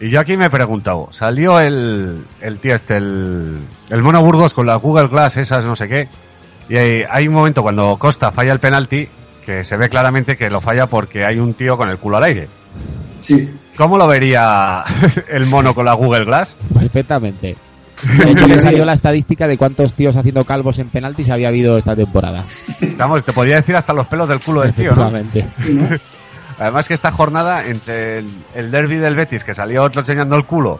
[0.01, 3.59] Y yo aquí me he preguntado, salió el, el tío este, el,
[3.90, 6.09] el Mono Burgos con la Google Glass, esas no sé qué,
[6.70, 9.07] y hay, hay un momento cuando Costa falla el penalti
[9.44, 12.25] que se ve claramente que lo falla porque hay un tío con el culo al
[12.25, 12.49] aire.
[13.20, 14.83] Sí, ¿Cómo lo vería
[15.30, 16.54] el mono con la Google Glass?
[16.72, 17.56] Perfectamente.
[18.02, 21.76] De hecho, le salió la estadística de cuántos tíos haciendo calvos en penaltis había habido
[21.76, 22.44] esta temporada.
[22.96, 25.09] Vamos, te podría decir hasta los pelos del culo del tío, ¿no?
[25.09, 25.46] Efectivamente.
[25.56, 25.88] sí, ¿no?
[26.59, 30.44] Además que esta jornada, entre el, el derby del Betis, que salió otro enseñando el
[30.44, 30.78] culo,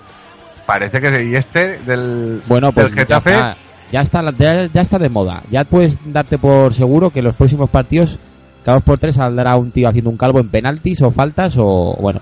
[0.67, 1.25] parece que...
[1.25, 3.31] Y este del, Bueno, pues del ya Getafe...
[3.33, 3.57] está,
[3.91, 5.43] ya, está, la- ya, ya está de moda.
[5.51, 8.19] Ya puedes darte por seguro que en los próximos partidos,
[8.63, 11.97] cada dos por tres saldrá un tío haciendo un calvo en penaltis o faltas o...
[12.01, 12.21] Bueno,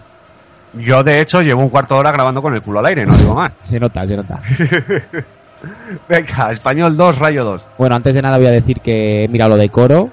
[0.75, 3.17] Yo, de hecho, llevo un cuarto de hora grabando con el culo al aire, no
[3.17, 3.57] digo más.
[3.61, 4.39] se nota, se nota.
[6.09, 7.67] Venga, Español 2, Rayo 2.
[7.79, 10.11] Bueno, antes de nada voy a decir que he mirado lo de Coro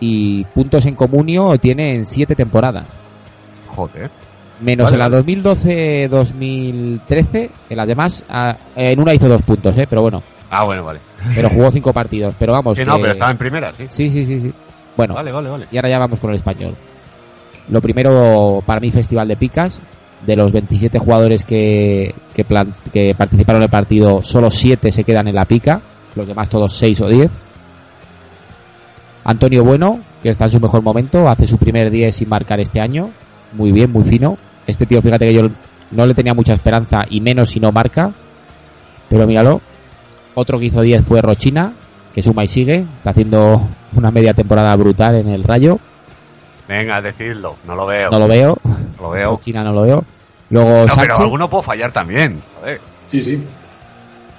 [0.00, 2.86] y puntos en comunio tiene en siete temporadas.
[3.68, 4.10] Joder.
[4.60, 9.86] Menos Vale, en la 2012-2013, en las demás, ah, en una hizo dos puntos, ¿eh?
[9.88, 11.00] Pero bueno, Ah, bueno, vale.
[11.34, 12.34] pero jugó cinco partidos.
[12.38, 13.86] Pero vamos, Sí, no, que- pero estaba en primera, sí.
[13.88, 14.52] Sí, sí, sí, sí.
[14.96, 15.66] Bueno, Vale, vale, vale.
[15.70, 16.74] y ahora ya vamos con el español.
[17.68, 19.80] Lo primero, para mí, Festival de Picas.
[20.26, 25.02] De los 27 jugadores que, que, plan- que participaron en el partido, solo 7 se
[25.02, 25.80] quedan en la pica.
[26.14, 27.28] Los demás todos 6 o 10.
[29.24, 32.80] Antonio Bueno, que está en su mejor momento, hace su primer 10 sin marcar este
[32.80, 33.10] año.
[33.52, 34.36] Muy bien, muy fino.
[34.66, 35.42] Este tío, fíjate que yo
[35.90, 38.12] no le tenía mucha esperanza y menos si no marca.
[39.08, 39.60] Pero míralo.
[40.34, 41.72] Otro que hizo 10 fue Rochina,
[42.14, 42.84] que suma y sigue.
[42.98, 43.60] Está haciendo
[43.96, 45.78] una media temporada brutal en el Rayo.
[46.68, 47.56] Venga, decidlo.
[47.66, 48.10] No lo veo.
[48.10, 48.56] No lo veo.
[48.64, 49.30] No lo veo.
[49.30, 50.04] Rochina no lo veo.
[50.50, 52.40] Luego No, pero alguno puedo fallar también.
[52.60, 52.80] Joder.
[53.06, 53.42] sí, sí.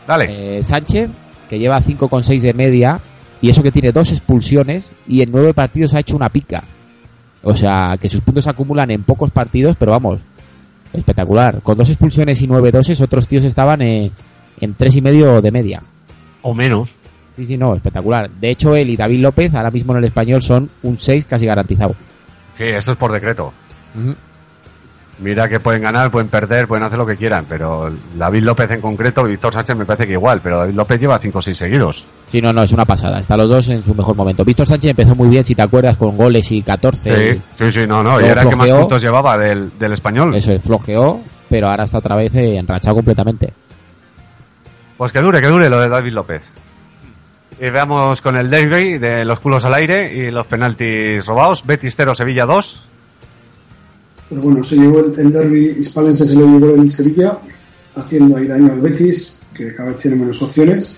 [0.08, 0.60] Dale.
[0.60, 1.10] eh, Sánchez,
[1.50, 3.00] que lleva 5,6 de media.
[3.42, 6.64] Y eso que tiene dos expulsiones y en nueve partidos ha hecho una pica.
[7.42, 10.22] O sea, que sus puntos se acumulan en pocos partidos, pero vamos,
[10.94, 11.62] espectacular.
[11.62, 14.12] Con dos expulsiones y nueve doses, otros tíos estaban eh,
[14.62, 15.84] en tres y medio de media.
[16.42, 16.96] O menos.
[17.36, 18.30] Sí, sí, no, espectacular.
[18.30, 21.46] De hecho, él y David López, ahora mismo en el español, son un 6 casi
[21.46, 21.96] garantizado.
[22.54, 23.52] Sí, eso es por decreto.
[25.20, 28.82] Mira que pueden ganar, pueden perder, pueden hacer lo que quieran, pero David López en
[28.82, 32.08] concreto, Víctor Sánchez me parece que igual, pero David López lleva 5 o 6 seguidos.
[32.28, 33.20] Sí, no, no, es una pasada.
[33.20, 34.44] Están los dos en su mejor momento.
[34.44, 37.34] Víctor Sánchez empezó muy bien, si te acuerdas, con goles y 14.
[37.34, 40.36] Sí, sí, sí, no, no, y era el que más puntos llevaba del, del español.
[40.36, 43.54] Eso es, flojeó, pero ahora está otra vez enrachado completamente.
[44.98, 46.42] Pues que dure, que dure lo de David López.
[47.60, 51.66] Y veamos con el derby de los culos al aire y los penaltis robados.
[51.66, 52.86] Betis 0, Sevilla 2.
[54.30, 57.38] Pues bueno, se llevó el, el derby hispalense, se lo llevó el Sevilla,
[57.96, 60.98] haciendo ahí daño al Betis, que cada vez tiene menos opciones.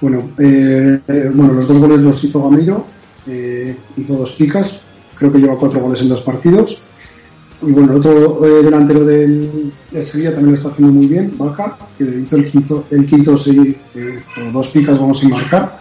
[0.00, 1.00] Bueno, eh,
[1.32, 2.86] bueno los dos goles los hizo Gamiro,
[3.26, 4.82] eh, hizo dos picas,
[5.14, 6.84] creo que lleva cuatro goles en dos partidos.
[7.66, 11.34] Y bueno, el otro eh, delantero del, del Sevilla también lo está haciendo muy bien,
[11.38, 15.80] Vaca, que hizo el quinto, el quinto sí, eh, con dos picas, vamos sin marcar.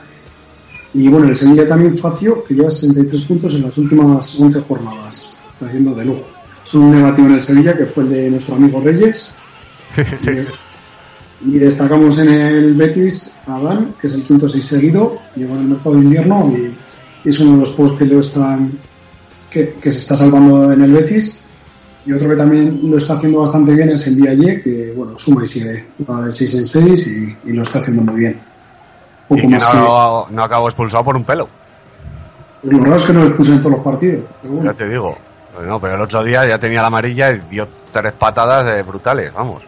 [0.94, 5.36] Y bueno, el Sevilla también Facio, que lleva 63 puntos en las últimas 11 jornadas.
[5.52, 6.28] Está haciendo de lujo.
[6.64, 9.32] Es un negativo en el Sevilla, que fue el de nuestro amigo Reyes.
[11.42, 15.56] Y, y destacamos en el Betis a Dan, que es el quinto seis seguido, llegó
[15.56, 16.54] en el mercado de invierno
[17.24, 18.72] y es uno de los juegos que lo están
[19.50, 21.44] que, que se está salvando en el Betis.
[22.06, 25.44] Y otro que también lo está haciendo bastante bien es el Diaye, que bueno, suma
[25.44, 28.34] y sigue, va de 6 en 6 y, y lo está haciendo muy bien.
[28.34, 31.48] Y Poco que más que, no, no acabó expulsado por un pelo.
[32.64, 34.26] lo raro es que no lo puse en todos los partidos.
[34.42, 34.72] Pero bueno.
[34.72, 35.18] Ya te digo.
[35.56, 39.32] Bueno, pero el otro día ya tenía la amarilla y dio tres patadas de brutales,
[39.34, 39.64] vamos.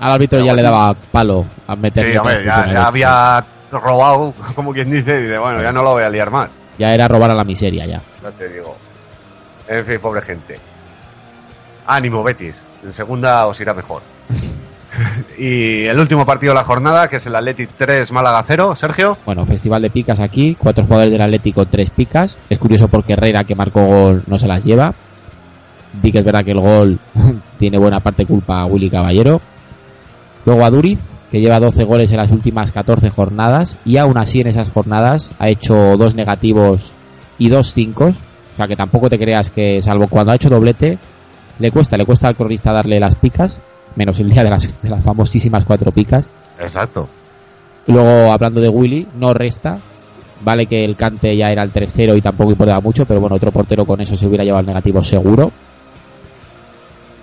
[0.00, 2.10] Al árbitro ya le daba palo a meter.
[2.10, 5.92] Sí, hombre, ya, ya había robado, como quien dice, y dice, bueno, ya no lo
[5.92, 6.50] voy a liar más.
[6.78, 8.02] Ya era robar a la miseria ya.
[8.22, 8.76] Ya te digo.
[9.68, 10.58] En fin, pobre gente.
[11.86, 12.54] Ánimo, Betis.
[12.84, 14.02] En segunda os irá mejor.
[15.38, 18.76] y el último partido de la jornada, que es el Athletic 3, Málaga 0.
[18.76, 19.18] Sergio.
[19.24, 22.38] Bueno, festival de picas aquí, cuatro jugadores del Atlético, tres picas.
[22.48, 24.94] Es curioso porque Herrera, que marcó gol, no se las lleva.
[26.02, 26.98] Di que es verdad que el gol
[27.58, 29.40] tiene buena parte culpa a Willy Caballero.
[30.44, 30.98] Luego a Duriz,
[31.30, 35.32] que lleva 12 goles en las últimas 14 jornadas y aún así en esas jornadas
[35.38, 36.92] ha hecho dos negativos
[37.38, 38.06] y dos cinco.
[38.06, 40.98] O sea que tampoco te creas que, salvo cuando ha hecho doblete,
[41.58, 43.60] le cuesta, le cuesta al cronista darle las picas,
[43.94, 46.26] menos el día de las, de las famosísimas cuatro picas.
[46.60, 47.08] Exacto.
[47.86, 49.78] Luego, hablando de Willy, no resta.
[50.42, 53.50] Vale que el Cante ya era el tercero y tampoco importaba mucho, pero bueno, otro
[53.50, 55.50] portero con eso se hubiera llevado el negativo seguro.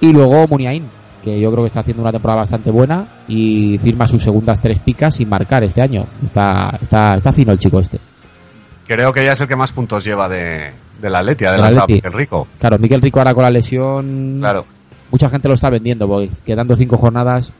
[0.02, 0.84] Y luego Muniain,
[1.24, 4.80] que yo creo que está haciendo una temporada bastante buena y firma sus segundas tres
[4.80, 6.06] picas sin marcar este año.
[6.26, 8.00] Está, está, está fino el chico este.
[8.88, 10.72] Creo que ya es el que más puntos lleva de,
[11.03, 12.01] de la Atletia, de Del la Atleti.
[12.07, 12.47] el Rico.
[12.59, 14.65] Claro, Miquel Rico ahora con la lesión, Claro,
[15.11, 17.51] mucha gente lo está vendiendo, porque quedando cinco jornadas,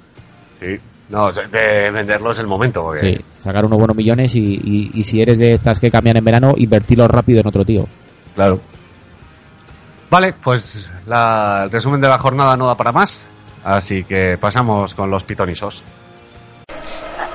[0.60, 0.80] sí.
[1.10, 2.82] No, de venderlo es el momento.
[2.84, 6.18] Porque sí, sacar unos buenos millones y, y- y si eres de estas que cambian
[6.18, 7.86] en verano, invertirlo rápido en otro tío.
[8.34, 8.60] Claro.
[10.10, 13.28] Vale, pues la- el resumen de la jornada no da para más.
[13.64, 15.84] Así que pasamos con los pitonisos.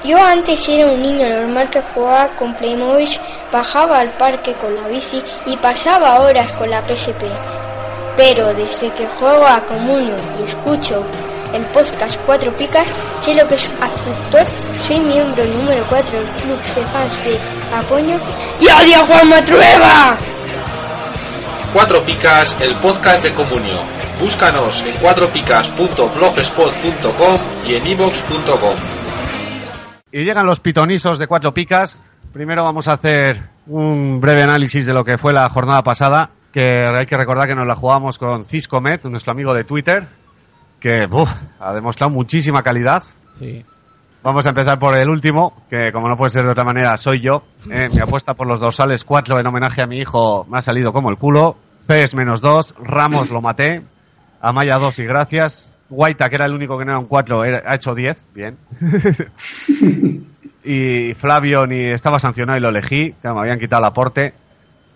[0.04, 3.08] Yo antes era un niño normal que jugaba con Playmobil,
[3.52, 7.24] bajaba al parque con la bici y pasaba horas con la PSP.
[8.16, 11.04] Pero desde que juego a Comunio y escucho
[11.52, 12.86] el podcast Cuatro Picas,
[13.18, 14.46] sé lo que es actor,
[14.86, 17.36] soy miembro número 4 del club de fans de
[17.74, 18.20] Apoño
[18.60, 20.16] y odio Juan Matrueva.
[21.72, 23.78] Cuatro Picas, el podcast de Comunio.
[24.20, 28.97] Búscanos en cuatropicas.blogspot.com y en ivox.com.
[30.18, 32.02] Y llegan los pitonisos de cuatro picas.
[32.32, 36.30] Primero vamos a hacer un breve análisis de lo que fue la jornada pasada.
[36.52, 40.08] Que hay que recordar que nos la jugamos con Ciscomet, nuestro amigo de Twitter.
[40.80, 43.04] Que uf, ha demostrado muchísima calidad.
[43.34, 43.64] Sí.
[44.24, 47.20] Vamos a empezar por el último, que como no puede ser de otra manera, soy
[47.20, 47.44] yo.
[47.70, 50.92] Eh, mi apuesta por los dorsales 4 en homenaje a mi hijo me ha salido
[50.92, 51.58] como el culo.
[51.86, 53.84] Cs menos 2, Ramos lo maté.
[54.40, 55.77] Amaya 2 y gracias.
[55.90, 58.56] Guaita, que era el único que no era un 4, era- ha hecho 10, bien.
[60.64, 64.34] y Flavio ni estaba sancionado y lo elegí, que me habían quitado el aporte.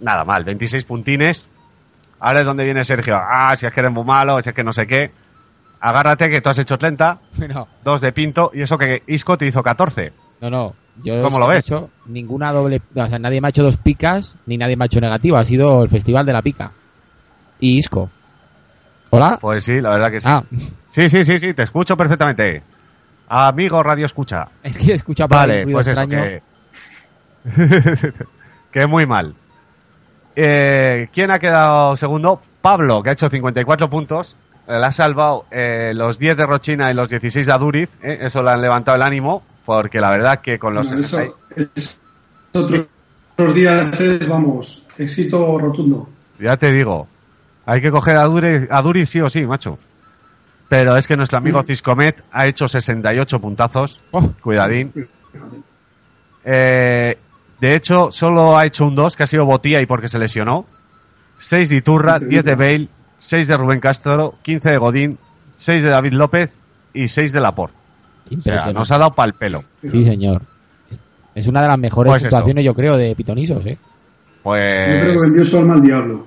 [0.01, 1.49] Nada mal, 26 puntines.
[2.21, 3.17] Ahora es donde viene Sergio.
[3.17, 5.11] Ah, si es que eres muy malo, si es que no sé qué.
[5.81, 9.47] Agárrate que tú has hecho 30 No, dos de Pinto y eso que Isco te
[9.47, 10.13] hizo 14.
[10.41, 10.75] no, no.
[11.03, 11.67] Yo ¿Cómo lo ves?
[11.67, 14.87] hecho ninguna doble, o sea, nadie me ha hecho dos picas, ni nadie me ha
[14.87, 15.41] hecho negativa.
[15.41, 16.73] Ha sido el festival de la pica.
[17.61, 18.11] Y Isco.
[19.15, 19.39] Hola.
[19.41, 20.27] Pues sí, la verdad que sí.
[20.31, 20.43] Ah,
[20.91, 22.63] Sí, sí, sí, sí, te escucho perfectamente.
[23.29, 24.49] Amigo Radio Escucha.
[24.63, 26.43] es que ahí un Vale, pues eso, que...
[28.73, 29.35] que muy mal.
[30.35, 32.41] Eh, ¿Quién ha quedado segundo?
[32.63, 34.37] Pablo, que ha hecho 54 puntos.
[34.67, 37.91] Eh, Le ha salvado eh, los 10 de Rochina y los 16 de Aduriz.
[38.03, 41.23] eh, Eso le han levantado el ánimo, porque la verdad que con los Bueno, 60
[41.57, 41.99] eso, es-
[42.55, 42.87] otros,
[43.35, 46.09] otros días es, vamos, éxito rotundo.
[46.39, 47.09] Ya te digo,
[47.73, 49.79] hay que coger a Duri, a Duri sí o sí, macho.
[50.69, 51.67] Pero es que nuestro amigo Mm.
[51.67, 54.01] Ciscomet ha hecho 68 puntazos.
[54.11, 54.93] Oh, Cuidadín.
[56.45, 57.19] Eh,
[57.61, 60.67] de hecho, solo ha hecho un 2, que ha sido Botía y porque se lesionó.
[61.39, 62.55] 6 de Iturra, Sí, 10 de.
[62.55, 65.19] Bale, 6 de Rubén Castro, 15 de Godín,
[65.55, 66.51] 6 de David López
[66.95, 67.77] y 6 de Laporte.
[68.37, 69.65] O sea, nos ha dado pal pelo.
[69.83, 70.43] Sí, señor.
[71.35, 72.31] Es- una de las mejores Pues eso.
[72.31, 73.79] puntuaciones, yo creo, de pitonisos, ¿eh?
[74.45, 76.27] Yo creo que Pues vendió su alma al diablo.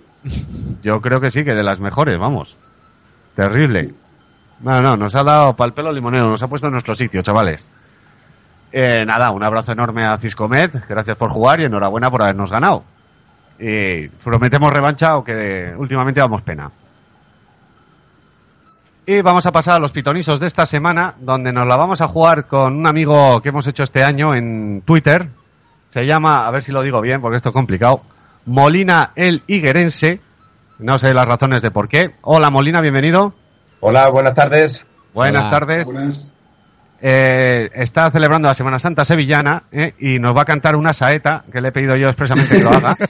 [0.83, 2.57] Yo creo que sí, que de las mejores, vamos.
[3.35, 3.93] Terrible.
[4.61, 7.67] No, no, nos ha dado pal pelo limonero, nos ha puesto en nuestro sitio, chavales.
[8.71, 12.83] Eh, nada, un abrazo enorme a Ciscomet, gracias por jugar y enhorabuena por habernos ganado.
[13.59, 16.71] Y prometemos revancha, aunque últimamente damos pena.
[19.05, 22.07] Y vamos a pasar a los pitonisos de esta semana, donde nos la vamos a
[22.07, 25.29] jugar con un amigo que hemos hecho este año en Twitter.
[25.89, 28.01] Se llama, a ver si lo digo bien, porque esto es complicado,
[28.45, 30.19] Molina el Higuerense.
[30.79, 32.15] No sé las razones de por qué.
[32.21, 33.33] Hola Molina, bienvenido.
[33.79, 34.85] Hola, buenas tardes.
[35.13, 35.59] Buenas Hola.
[35.59, 35.85] tardes.
[35.85, 36.35] Buenas.
[37.01, 41.43] Eh, está celebrando la Semana Santa Sevillana eh, y nos va a cantar una saeta
[41.51, 42.95] que le he pedido yo expresamente que lo haga.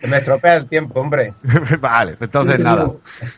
[0.00, 1.32] Que me estropea el tiempo, hombre.
[1.80, 2.86] vale, entonces nada.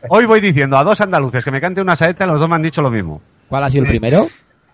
[0.09, 2.57] Hoy voy diciendo a dos andaluces que me cante una saeta y los dos me
[2.57, 3.23] han dicho lo mismo.
[3.49, 4.27] ¿Cuál ha sido el primero?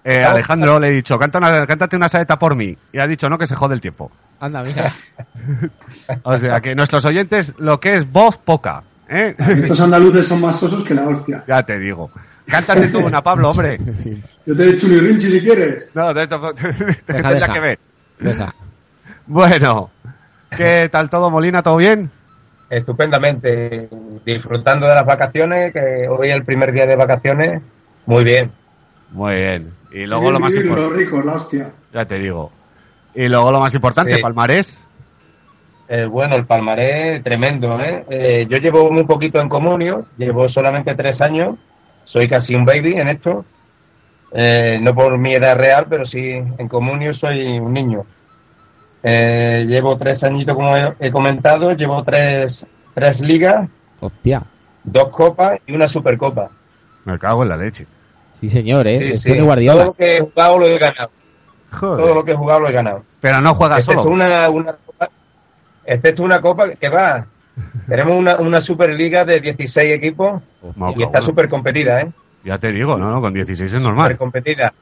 [0.05, 2.77] Eh, Alejandro le he dicho, Canta una, cántate una saeta por mí.
[2.93, 4.11] Y ha dicho, no, que se jode el tiempo.
[4.41, 4.93] Anda, mira.
[6.25, 8.83] O sea, que nuestros oyentes lo que es voz poca.
[9.09, 9.35] ¿eh?
[9.39, 11.45] Estos andaluces son más sosos que la hostia.
[11.47, 12.11] ya te digo.
[12.47, 13.79] Cántate tú una, Pablo, hombre.
[13.97, 14.21] Sí.
[14.45, 15.85] Yo te he hecho un rinchi si quieres.
[15.95, 17.53] No, de esto tendría deja.
[17.53, 17.79] que ver.
[18.19, 18.55] Deja.
[19.27, 19.91] Bueno,
[20.51, 21.63] ¿qué tal todo, Molina?
[21.63, 22.11] ¿Todo bien?
[22.69, 23.89] Estupendamente.
[24.27, 27.63] Disfrutando de las vacaciones, que hoy es el primer día de vacaciones.
[28.07, 28.51] Muy bien.
[29.13, 29.73] Muy bien.
[29.93, 31.73] Y luego lo más importante, Los ricos, la hostia.
[31.93, 32.51] ya te digo.
[33.15, 34.23] Y luego lo más importante, Sí.
[34.23, 34.83] palmarés.
[35.89, 38.05] Eh, bueno, el palmarés tremendo, ¿eh?
[38.09, 41.57] Eh, Yo llevo muy poquito en comunio, llevo solamente tres años.
[42.05, 43.45] Soy casi un baby en esto.
[44.33, 48.07] Eh, no por mi edad real, pero sí en comunio soy un niño.
[49.03, 53.69] Eh, llevo tres añitos, como he, he comentado, llevo tres, tres ligas,
[54.01, 54.43] Hostia.
[54.85, 56.49] dos copas y una supercopa.
[57.05, 57.87] Me cago en la leche.
[58.43, 58.99] Sí, señor, ¿eh?
[58.99, 59.29] Sí, Es sí.
[59.29, 59.85] Tony Todo Guardiola.
[59.87, 61.11] lo que he jugado lo he ganado.
[61.71, 62.05] Joder.
[62.05, 63.03] Todo lo que he jugado lo he ganado.
[63.21, 64.15] Pero no juega Excepto solo.
[64.15, 65.09] una, una copa,
[65.87, 67.27] excepto una copa que va.
[67.89, 70.43] Tenemos una, una superliga de 16 equipos
[70.77, 72.11] No, y está súper competida, ¿eh?
[72.45, 74.17] Ya te digo, no, no, con 16 es Súper normal.
[74.19, 74.73] competida.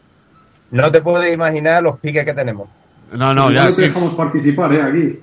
[0.71, 2.69] No te puedes imaginar los piques que tenemos.
[3.13, 3.83] No, no, no ya te sí.
[3.83, 4.83] dejamos participar, ¿eh?
[4.83, 5.21] Aquí.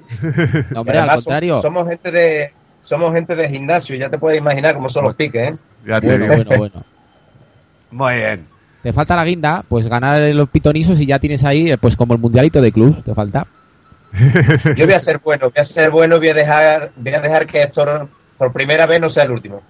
[0.72, 1.62] No, hombre, al contrario.
[1.62, 5.50] Somos gente de somos gente de gimnasio, ya te puedes imaginar cómo son los piques,
[5.52, 5.56] ¿eh?
[5.86, 6.36] Ya te Bueno, digo.
[6.46, 6.86] bueno, bueno.
[7.92, 8.46] Muy bien.
[8.84, 12.14] Te falta la guinda, pues ganar los pitonisos y ya tienes ahí, eh, pues como
[12.14, 13.48] el mundialito de clubs, te falta.
[14.76, 17.46] Yo voy a ser bueno, voy a ser bueno, voy a dejar, voy a dejar
[17.46, 19.62] que Héctor por primera vez no sea el último.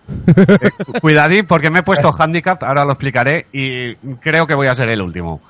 [1.02, 4.90] Cuidadín, porque me he puesto handicap, ahora lo explicaré, y creo que voy a ser
[4.90, 5.42] el último.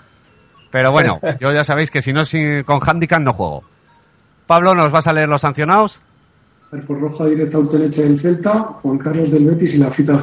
[0.71, 3.63] Pero bueno, yo ya sabéis que si no si con handicap no juego.
[4.45, 5.99] Pablo, ¿nos vas a leer los sancionados?
[6.69, 10.19] Por roja directa Uteneche del Celta, Juan Carlos del Betis y la Fita.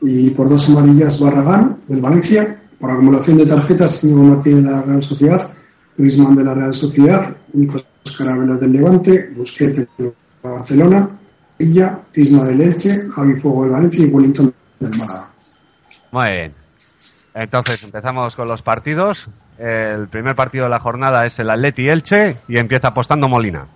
[0.00, 2.60] Y por dos amarillas Barragán del Valencia.
[2.78, 5.50] Por acumulación de tarjetas, Íñigo Martínez de la Real Sociedad,
[5.96, 11.08] Griezmann de la Real Sociedad, Nicos Carabelas del Levante, Busquets de Barcelona,
[11.58, 15.30] Villa, Tisma del Elche, Javi Fuego del Valencia y Wellington del Málaga.
[16.10, 16.54] Muy bien.
[17.32, 19.28] Entonces empezamos con los partidos.
[19.58, 23.66] El primer partido de la jornada es el Atleti Elche y empieza apostando Molina.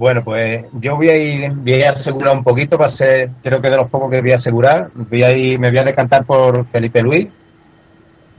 [0.00, 3.60] Bueno, pues yo voy a ir, voy a asegurar un poquito, va a ser, creo
[3.60, 6.24] que de los pocos que voy a asegurar, voy a ir, me voy a decantar
[6.24, 7.28] por Felipe Luis,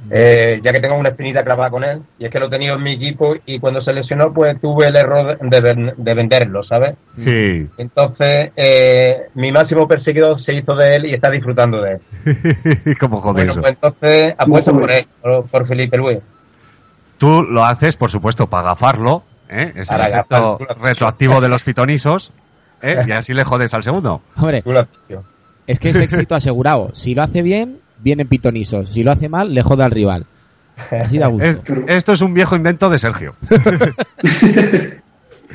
[0.09, 2.75] eh, ya que tengo una espinita clavada con él, y es que lo he tenido
[2.77, 6.63] en mi equipo y cuando se lesionó, pues tuve el error de, ven- de venderlo,
[6.63, 6.95] ¿sabes?
[7.23, 7.67] Sí.
[7.77, 12.95] Entonces, eh, mi máximo perseguidor se hizo de él y está disfrutando de él.
[12.99, 13.61] ¿Cómo joder Bueno, eso?
[13.61, 16.17] pues entonces apuesto por él, por, por Felipe Luis.
[17.19, 19.21] Tú lo haces, por supuesto, para gafarlo.
[19.51, 19.73] ¿Eh?
[19.75, 22.31] Es el efecto retroactivo de los pitonisos.
[22.81, 22.95] ¿eh?
[23.07, 24.21] Y así le jodes al segundo.
[24.37, 24.63] Hombre,
[25.67, 26.89] es que es éxito asegurado.
[26.95, 28.89] Si lo hace bien, vienen pitonisos.
[28.91, 30.25] Si lo hace mal, le jode al rival.
[30.89, 31.45] Así da gusto.
[31.45, 33.35] Es- esto es un viejo invento de Sergio.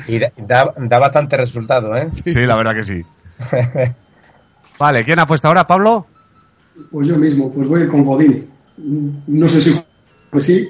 [0.07, 2.09] Y da, da, da bastante resultado, ¿eh?
[2.13, 3.01] Sí, la verdad que sí.
[4.79, 6.05] Vale, ¿quién apuesta ahora, Pablo?
[6.91, 8.47] Pues yo mismo, pues voy con Godín.
[8.77, 9.75] No sé si
[10.29, 10.69] pues sí.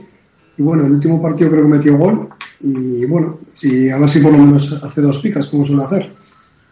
[0.57, 2.29] Y bueno, el último partido creo que metió gol.
[2.59, 6.11] Y bueno, si a ver si por lo menos hace dos picas, como suele hacer.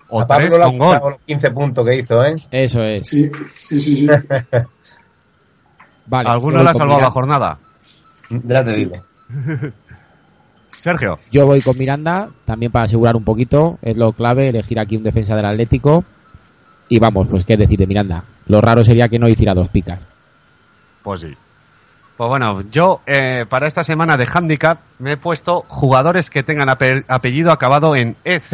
[0.10, 2.36] O A Pablo le ha con los 15 puntos que hizo, ¿eh?
[2.52, 3.08] Eso es.
[3.08, 3.96] Sí, sí, sí.
[3.96, 4.08] sí.
[6.08, 6.30] Vale.
[6.30, 7.58] Alguno le ha salvado la jornada.
[8.30, 8.96] Ya te digo.
[10.70, 11.18] Sergio.
[11.32, 13.80] Yo voy con Miranda, también para asegurar un poquito.
[13.82, 16.04] Es lo clave, elegir aquí un defensa del Atlético.
[16.90, 18.24] Y vamos, pues qué decir de Miranda.
[18.48, 20.00] Lo raro sería que no hiciera dos picas.
[21.02, 21.34] Pues sí.
[22.18, 26.70] Pues bueno, yo eh, para esta semana de handicap me he puesto jugadores que tengan
[26.70, 28.54] ape- apellido acabado en EZ.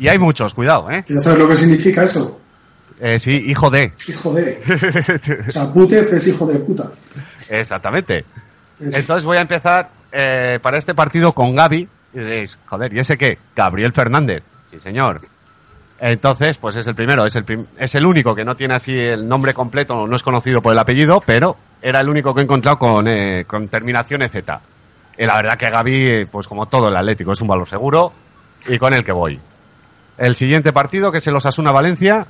[0.00, 1.04] Y hay muchos, cuidado, ¿eh?
[1.06, 2.40] ¿Ya sabes lo que significa eso?
[3.00, 3.92] Eh, sí, hijo de.
[4.08, 4.60] Hijo de.
[5.48, 6.90] O sea, Putez es hijo de puta.
[7.48, 8.24] Exactamente.
[8.80, 8.96] Eso.
[8.96, 11.88] Entonces voy a empezar eh, para este partido con Gaby.
[12.14, 13.38] Y diréis, joder, ¿y ese qué?
[13.54, 14.42] Gabriel Fernández.
[14.70, 15.20] Sí, señor.
[16.06, 18.92] Entonces, pues es el primero, es el, prim- es el único que no tiene así
[18.92, 22.44] el nombre completo, no es conocido por el apellido, pero era el único que he
[22.44, 24.34] encontrado con, eh, con terminación EZ.
[25.16, 28.12] Y la verdad que Gaby, pues como todo el Atlético, es un valor seguro
[28.68, 29.40] y con el que voy.
[30.18, 32.26] El siguiente partido, que es el Osasuna Valencia.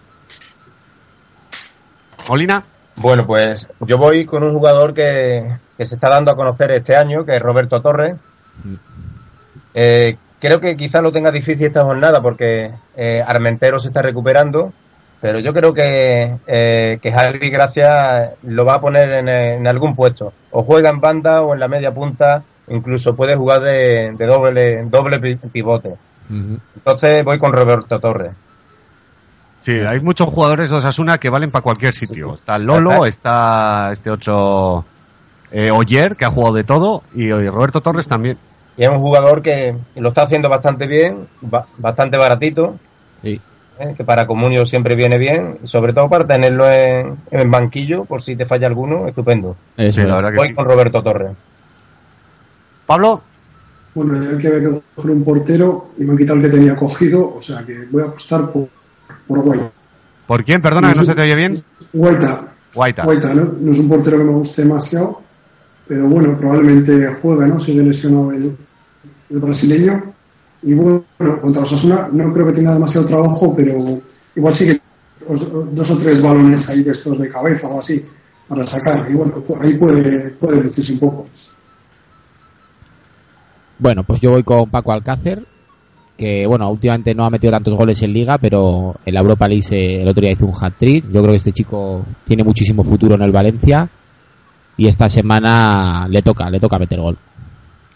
[2.28, 2.62] Molina.
[2.94, 6.94] Bueno, pues yo voy con un jugador que, que se está dando a conocer este
[6.94, 8.14] año, que es Roberto Torres.
[9.74, 14.72] Eh, creo que quizás lo tenga difícil esta jornada porque eh, Armentero se está recuperando,
[15.20, 19.94] pero yo creo que, eh, que Javi Gracia lo va a poner en, en algún
[19.94, 20.32] puesto.
[20.50, 24.82] O juega en banda o en la media punta, incluso puede jugar de, de doble,
[24.84, 25.94] doble pi- pivote.
[26.76, 28.32] Entonces voy con Roberto Torres.
[29.58, 32.34] Sí, hay muchos jugadores de Osasuna que valen para cualquier sitio.
[32.34, 34.84] Está Lolo, está este otro
[35.50, 38.36] eh, Oyer, que ha jugado de todo, y, y Roberto Torres también.
[38.76, 42.76] Y es un jugador que lo está haciendo bastante bien, ba- bastante baratito,
[43.22, 43.40] Sí.
[43.78, 43.94] ¿eh?
[43.96, 48.34] que para Comunio siempre viene bien, sobre todo para tenerlo en, en banquillo por si
[48.36, 49.56] te falla alguno, estupendo.
[49.76, 50.54] Eso Sí, la verdad que Voy sí.
[50.54, 51.32] con Roberto Torres.
[52.86, 53.22] Pablo,
[53.94, 56.74] Bueno, yo que había que coger un portero y me han quitado el que tenía
[56.76, 58.68] cogido, o sea que voy a apostar por,
[59.26, 59.70] por Guaita.
[60.26, 60.60] ¿por quién?
[60.60, 61.62] Perdona, que no se te oye bien.
[61.92, 62.44] Guaita,
[62.74, 63.04] Guaita.
[63.04, 63.52] Guaita, ¿no?
[63.60, 65.22] No es un portero que me guste demasiado,
[65.86, 67.58] pero bueno, probablemente juegue, ¿no?
[67.58, 68.56] Sigue lesionado el,
[69.30, 70.14] el brasileño.
[70.62, 71.04] Y bueno,
[71.42, 74.00] contra Osasuna no creo que tenga demasiado trabajo, pero
[74.34, 74.80] igual sí que
[75.28, 78.02] dos, o tres balones ahí de estos de cabeza o así
[78.48, 79.10] para sacar.
[79.10, 81.26] Y bueno, pues ahí puede, puede lucirse un poco.
[83.78, 85.46] Bueno, pues yo voy con Paco Alcácer
[86.16, 90.00] que bueno, últimamente no ha metido tantos goles en liga, pero en la Europa League
[90.00, 91.06] el otro día hizo un hat-trick.
[91.06, 93.88] Yo creo que este chico tiene muchísimo futuro en el Valencia
[94.76, 97.16] y esta semana le toca, le toca meter gol.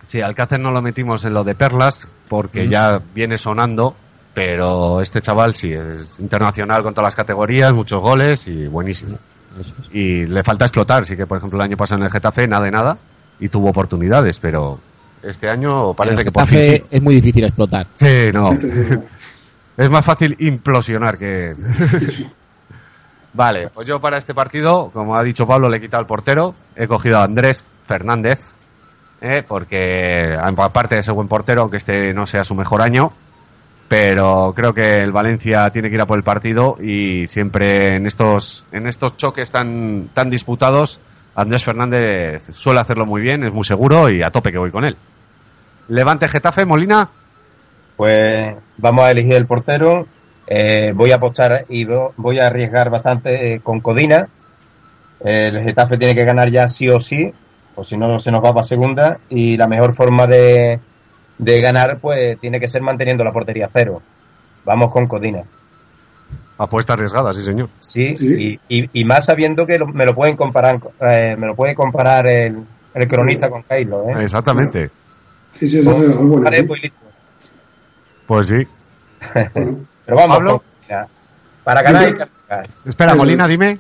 [0.07, 3.95] Sí, Alcácer no lo metimos en lo de perlas porque ya viene sonando,
[4.33, 9.18] pero este chaval sí es internacional con todas las categorías, muchos goles y buenísimo.
[9.61, 9.74] Es.
[9.93, 12.64] Y le falta explotar, sí que por ejemplo el año pasado en el Getafe nada
[12.64, 12.97] de nada
[13.39, 14.79] y tuvo oportunidades, pero
[15.22, 16.83] este año parece el que por fin sí.
[16.91, 17.87] es muy difícil explotar.
[17.95, 18.51] Sí, no.
[19.79, 21.55] Es más fácil implosionar que.
[23.39, 26.57] Vale, pues yo para este partido, como ha dicho Pablo, le he quitado el portero.
[26.74, 28.51] He cogido a Andrés Fernández,
[29.20, 29.45] ¿eh?
[29.47, 33.12] porque aparte de ser buen portero, aunque este no sea su mejor año,
[33.86, 38.07] pero creo que el Valencia tiene que ir a por el partido y siempre en
[38.07, 41.01] estos, en estos choques tan, tan disputados,
[41.36, 44.84] Andrés Fernández suele hacerlo muy bien, es muy seguro y a tope que voy con
[44.84, 44.97] él.
[45.86, 47.09] Levante Getafe, Molina.
[47.97, 50.07] Pues vamos a elegir el portero.
[50.51, 54.28] Eh, voy a apostar y vo- voy a arriesgar bastante eh, con Codina.
[55.24, 57.30] Eh, el Getafe tiene que ganar ya sí o sí,
[57.74, 59.18] o si no se nos va para segunda.
[59.28, 60.80] Y la mejor forma de,
[61.36, 64.01] de ganar, pues tiene que ser manteniendo la portería cero.
[64.64, 65.42] Vamos con Codina.
[66.57, 67.68] Apuesta arriesgada, sí señor.
[67.78, 68.59] Sí, Sí.
[68.68, 71.74] Y, y, y más sabiendo que lo- me lo pueden comparar, eh, me lo puede
[71.74, 74.24] comparar el, el cronista con Kylo, ¿eh?
[74.24, 74.90] Exactamente.
[75.55, 76.64] Sí, sí, es ¿eh?
[76.66, 76.99] pues listo.
[78.26, 78.66] Pues sí.
[80.09, 80.62] Pero vamos, Pablo.
[81.64, 82.68] para ganar hay que arriesgar.
[82.86, 83.78] Espera, Molina, dime.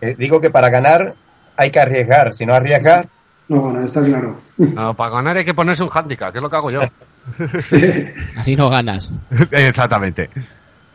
[0.00, 1.14] Eh, digo que para ganar
[1.56, 2.34] hay que arriesgar.
[2.34, 3.06] Si no arriesgas,
[3.46, 4.40] No gana, está claro.
[4.56, 6.80] No, para ganar hay que ponerse un handicap, que es lo que hago yo.
[8.36, 9.12] Así no ganas.
[9.52, 10.30] Exactamente.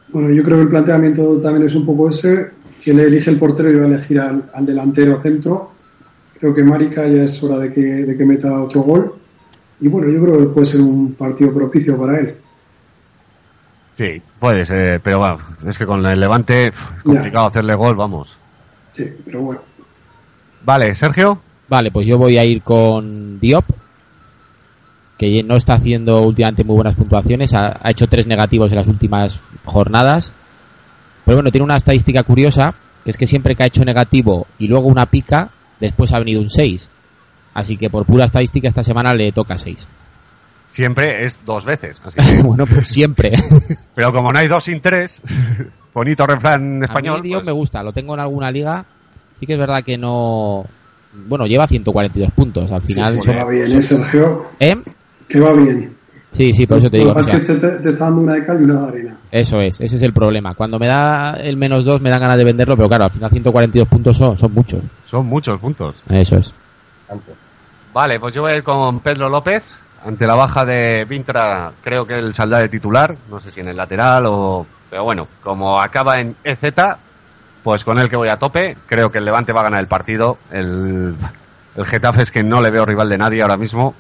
[0.09, 2.51] Bueno, yo creo que el planteamiento también es un poco ese.
[2.75, 5.71] Si él elige el portero, yo voy a elegir al, al delantero centro.
[6.41, 9.15] Creo que Marica ya es hora de que, de que meta otro gol.
[9.79, 12.36] Y bueno, yo creo que puede ser un partido propicio para él.
[13.94, 15.38] Sí, puede ser, pero bueno,
[15.68, 16.74] es que con el Levante es
[17.04, 18.38] complicado hacerle gol, vamos.
[18.91, 19.62] Sí, pero bueno.
[20.64, 21.39] Vale, Sergio.
[21.68, 23.66] Vale, pues yo voy a ir con Diop,
[25.18, 27.54] que no está haciendo últimamente muy buenas puntuaciones.
[27.54, 30.34] Ha, ha hecho tres negativos en las últimas jornadas.
[31.26, 32.74] Pero bueno, tiene una estadística curiosa,
[33.04, 36.41] que es que siempre que ha hecho negativo y luego una pica, después ha venido
[36.41, 36.89] un 6.
[37.54, 39.88] Así que por pura estadística esta semana le toca 6.
[40.74, 42.01] Siempre es dos veces.
[42.03, 43.32] Así que- bueno, pues siempre.
[43.95, 45.21] pero como no hay dos sin tres,
[45.93, 47.19] bonito refrán español.
[47.19, 48.84] A mí Diop pues, me gusta, lo tengo en alguna liga.
[49.39, 50.65] Sí que es verdad que no...
[51.28, 52.71] Bueno, lleva 142 puntos.
[52.71, 53.15] Al final...
[53.15, 54.47] que son- va bien, ¿eh, Sergio?
[54.59, 54.76] ¿Eh?
[55.28, 55.93] Que va bien.
[56.32, 57.13] Sí, sí, por eso te Lo digo.
[57.13, 58.82] que o pasa es sea, que te, te está dando una de cal y una
[58.82, 59.17] de arena.
[59.32, 60.55] Eso es, ese es el problema.
[60.55, 63.30] Cuando me da el menos 2 me dan ganas de venderlo, pero claro, al final
[63.30, 64.82] 142 puntos son, son muchos.
[65.05, 65.95] Son muchos puntos.
[66.09, 66.51] Eso es.
[67.93, 69.76] Vale, pues yo voy a ir con Pedro López.
[70.06, 73.16] Ante la baja de Vintra, creo que él saldrá de titular.
[73.30, 74.66] No sé si en el lateral o.
[74.89, 76.76] Pero bueno, como acaba en EZ,
[77.64, 78.76] pues con él que voy a tope.
[78.86, 80.38] Creo que el Levante va a ganar el partido.
[80.51, 81.16] El,
[81.76, 83.95] el Getafe es que no le veo rival de nadie ahora mismo.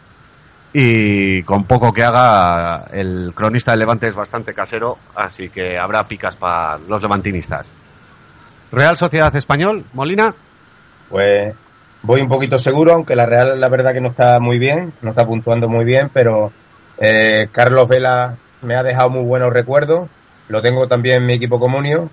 [0.73, 4.97] Y con poco que haga, el cronista del Levante es bastante casero.
[5.15, 7.71] Así que habrá picas para los levantinistas.
[8.71, 10.33] Real Sociedad Español, Molina.
[11.09, 11.53] pues
[12.03, 15.09] voy un poquito seguro, aunque la Real la verdad que no está muy bien, no
[15.09, 16.51] está puntuando muy bien, pero
[16.99, 20.09] eh, Carlos Vela me ha dejado muy buenos recuerdos.
[20.49, 22.09] Lo tengo también en mi equipo comunio.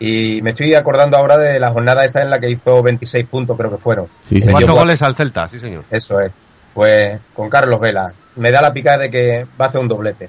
[0.00, 3.56] Y me estoy acordando ahora de la jornada esta en la que hizo 26 puntos,
[3.56, 4.06] creo que fueron.
[4.20, 5.84] Sí, yo- goles al Celta, sí señor.
[5.90, 6.32] Eso es.
[6.74, 8.12] Pues con Carlos Vela.
[8.36, 10.28] Me da la picada de que va a hacer un doblete.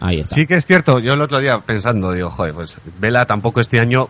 [0.00, 0.34] Ahí está.
[0.34, 3.80] Sí que es cierto, yo el otro día pensando, digo, joder, pues Vela tampoco este
[3.80, 4.08] año,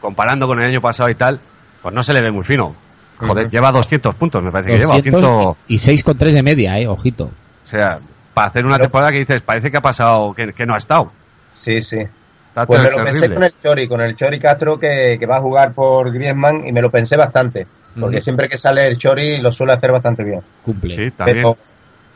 [0.00, 1.38] comparando con el año pasado y tal,
[1.80, 2.74] pues no se le ve muy fino.
[3.18, 4.94] Joder, lleva 200 puntos, me parece que lleva.
[4.96, 7.30] 200 100, o y 6,3 de media, eh, ojito.
[7.62, 7.98] sea,
[8.34, 10.78] para hacer una Pero- temporada que dices, parece que ha pasado, que, que no ha
[10.78, 11.10] estado.
[11.50, 11.98] Sí, sí.
[11.98, 15.36] Está Pues me lo pensé con el Chori, con el Chori Castro que, que va
[15.38, 17.66] a jugar por Griezmann y me lo pensé bastante.
[17.98, 20.40] Porque siempre que sale el Chori lo suele hacer bastante bien.
[20.64, 20.94] Cumple.
[20.94, 21.38] Sí, también.
[21.38, 21.56] Pero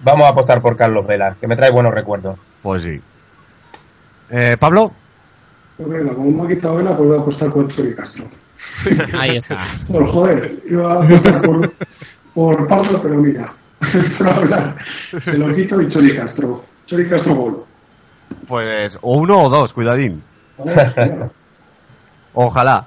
[0.02, 2.36] vamos a apostar por Carlos Vela, que me trae buenos recuerdos.
[2.62, 3.00] Pues sí.
[4.30, 4.92] Eh, Pablo,
[5.76, 8.24] Pues venga, como me ha quitado vela, pues voy a apostar con Chori Castro.
[9.18, 9.68] Ahí está.
[9.86, 11.72] Por joder, iba a apostar por,
[12.34, 13.52] por Pardo, pero mira,
[14.18, 14.76] por hablar,
[15.22, 16.64] se lo quito y Chori Castro.
[16.86, 17.64] Chori Castro gol.
[18.46, 20.22] pues o uno o dos, cuidadín.
[22.34, 22.86] Ojalá.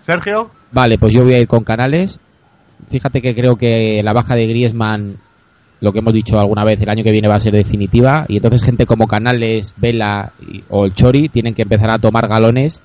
[0.00, 2.18] Sergio, Vale, pues yo voy a ir con Canales.
[2.88, 5.16] Fíjate que creo que la baja de Griezmann,
[5.80, 8.24] lo que hemos dicho alguna vez, el año que viene va a ser definitiva.
[8.28, 12.26] Y entonces gente como Canales, Vela y- o el Chori tienen que empezar a tomar
[12.26, 12.80] galones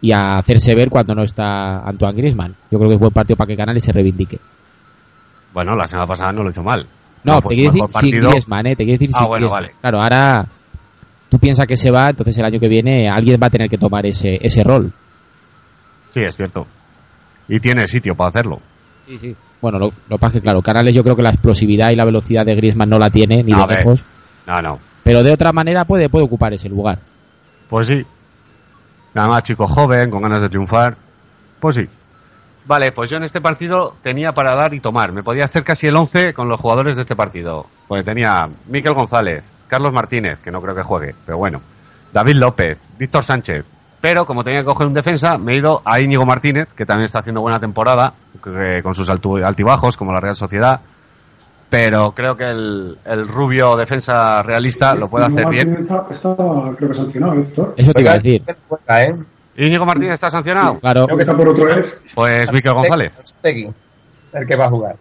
[0.00, 2.54] y a hacerse ver cuando no está Antoine Griezmann.
[2.70, 4.38] Yo creo que es buen partido para que Canales se reivindique.
[5.52, 6.86] bueno, la semana pasada no lo hizo mal.
[7.24, 8.20] No, pues te quiero decir sin.
[8.20, 8.76] Griezmann, ¿eh?
[8.76, 9.62] Te quiero decir Ah, sin bueno, Griezmann.
[9.62, 9.74] vale.
[9.80, 10.46] Claro, ahora
[11.28, 13.76] tú piensas que se va, entonces el año que viene alguien va a tener que
[13.78, 14.90] tomar ese, ese rol.
[16.06, 16.66] Sí, es cierto.
[17.48, 18.60] Y tiene sitio para hacerlo.
[19.06, 19.36] Sí, sí.
[19.60, 21.96] Bueno, lo, lo que pasa es que, claro, Canales yo creo que la explosividad y
[21.96, 23.78] la velocidad de Griezmann no la tiene, ni A de ver.
[23.78, 24.02] lejos.
[24.46, 24.78] No, no.
[25.02, 26.98] Pero de otra manera puede, puede ocupar ese lugar.
[27.68, 28.02] Pues sí.
[29.14, 30.96] Nada más chico joven, con ganas de triunfar.
[31.58, 31.88] Pues sí.
[32.66, 35.12] Vale, pues yo en este partido tenía para dar y tomar.
[35.12, 37.66] Me podía hacer casi el 11 con los jugadores de este partido.
[37.88, 41.60] Porque tenía Miquel González, Carlos Martínez, que no creo que juegue, pero bueno.
[42.12, 43.64] David López, Víctor Sánchez.
[44.00, 47.06] Pero como tenía que coger un defensa, me he ido a Íñigo Martínez, que también
[47.06, 50.80] está haciendo buena temporada, que- con sus altibajos, como la Real Sociedad.
[51.70, 55.82] Pero creo que el, el rubio defensa realista lo puede hacer bien.
[55.82, 56.34] Está, está,
[56.76, 57.74] creo que sancionado, Héctor.
[57.76, 58.42] Eso te iba a decir.
[58.88, 59.14] ¿eh?
[59.56, 60.80] Íñigo Martínez está sancionado.
[60.80, 61.94] Claro, Creo que está por otra vez.
[62.14, 63.12] Pues Miquel González.
[63.44, 64.96] El que va a jugar.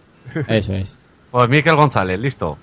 [0.48, 1.00] eso es.
[1.32, 2.58] Pues Miquel González, listo.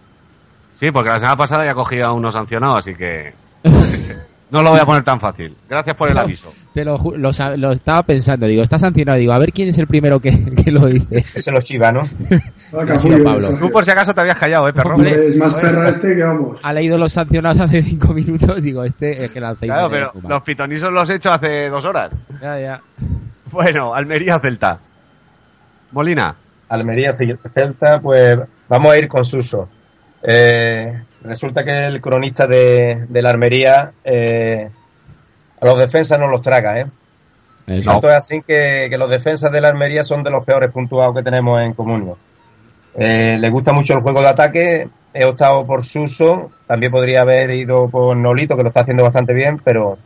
[0.74, 3.32] Sí, porque la semana pasada ya cogí a uno sancionado, así que
[4.48, 5.56] no lo voy a poner tan fácil.
[5.68, 6.52] Gracias por el aviso.
[6.72, 9.88] Te lo, lo, lo estaba pensando, digo, está sancionado, digo, a ver quién es el
[9.88, 10.30] primero que,
[10.64, 11.24] que lo dice.
[11.34, 12.08] Eso los chivas, ¿no?
[12.70, 13.00] Pablo.
[13.00, 13.58] Sergio.
[13.58, 14.94] Tú por si acaso te habías callado, eh, perro.
[14.94, 16.58] Hombre, es más perra este que vamos.
[16.62, 20.28] Ha leído los sancionados hace cinco minutos, digo, este es que la Alzheimer Claro, pero
[20.28, 22.12] los pitonisos los he hecho hace dos horas.
[22.40, 22.82] Ya, ya.
[23.50, 24.78] Bueno, Almería Celta.
[25.92, 26.36] Molina.
[26.68, 28.36] Almería Celta, pues
[28.68, 29.68] vamos a ir con Suso.
[30.22, 34.70] Eh, resulta que el cronista de, de la Almería eh,
[35.60, 36.86] a los defensas no los traga, ¿eh?
[37.66, 37.90] Eso.
[37.90, 41.16] Tanto es así que, que los defensas de la Almería son de los peores puntuados
[41.16, 42.16] que tenemos en Comunio.
[42.94, 47.50] Eh, le gusta mucho el juego de ataque, he optado por Suso, también podría haber
[47.50, 49.98] ido por Nolito, que lo está haciendo bastante bien, pero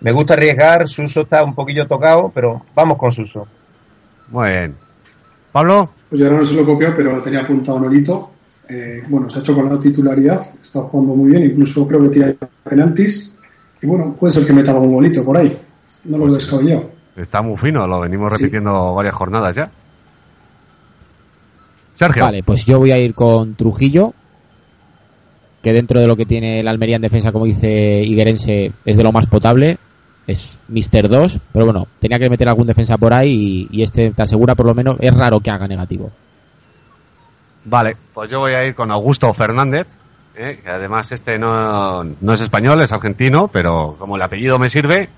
[0.00, 3.46] me gusta arriesgar, Suso está un poquillo tocado, pero vamos con Suso.
[4.28, 4.76] Muy bien.
[5.52, 5.90] Pablo.
[6.08, 8.32] Pues yo ahora no se lo he copiado, pero tenía apuntado Nolito.
[8.68, 12.08] Eh, bueno, se ha hecho con la titularidad, está jugando muy bien, incluso creo que
[12.08, 13.36] tira penaltis.
[13.82, 15.56] Y bueno, puede ser que meta algún golito por ahí.
[16.04, 16.90] No lo he descabellado.
[17.16, 18.38] Está muy fino, lo venimos Sí.
[18.38, 19.70] repitiendo varias jornadas ya.
[21.94, 22.24] Sergio.
[22.24, 24.12] Vale, pues yo voy a ir con Trujillo,
[25.62, 29.02] que dentro de lo que tiene el Almería en defensa, como dice Iguerense, es de
[29.04, 29.78] lo más potable.
[30.26, 34.10] Es Mister 2, pero bueno, tenía que meter algún defensa por ahí y, y este
[34.10, 36.10] te asegura por lo menos, es raro que haga negativo.
[37.64, 39.86] Vale, pues yo voy a ir con Augusto Fernández,
[40.36, 44.68] eh, que además este no, no es español, es argentino, pero como el apellido me
[44.68, 45.08] sirve,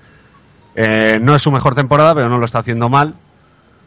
[0.74, 3.14] eh, no es su mejor temporada, pero no lo está haciendo mal.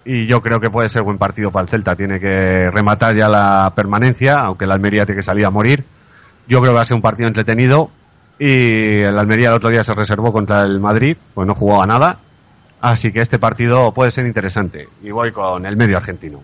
[0.04, 1.96] Y yo creo que puede ser buen partido para el Celta.
[1.96, 5.84] Tiene que rematar ya la permanencia, aunque el Almería tiene que salir a morir.
[6.48, 7.92] Yo creo que va a ser un partido entretenido.
[8.40, 11.86] Y el Almería el otro día se reservó contra el Madrid, pues no jugó a
[11.86, 12.18] nada.
[12.82, 14.88] Así que este partido puede ser interesante.
[15.04, 16.42] Y voy con el medio argentino.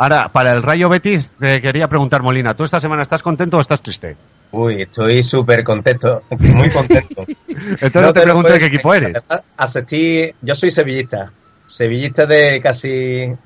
[0.00, 3.60] Ahora, para el Rayo Betis, te quería preguntar, Molina, ¿tú esta semana estás contento o
[3.60, 4.16] estás triste?
[4.52, 7.24] Uy, estoy súper contento, muy contento.
[7.48, 9.16] Entonces No te lo pregunto de qué equipo eres.
[9.56, 11.32] Asistí, yo soy sevillista,
[11.66, 12.88] sevillista de casi,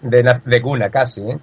[0.02, 1.22] de, na- de cuna casi.
[1.22, 1.38] ¿eh?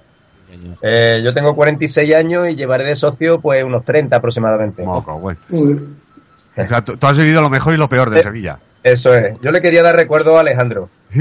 [0.81, 4.83] Eh, yo tengo 46 años y llevaré de socio pues unos 30 aproximadamente.
[4.83, 5.39] Moco, bueno.
[5.51, 8.23] O sea, tú, tú has vivido lo mejor y lo peor de Eh.
[8.23, 8.59] Sevilla.
[8.81, 9.37] Eso es.
[9.41, 10.89] Yo le quería dar recuerdo a Alejandro.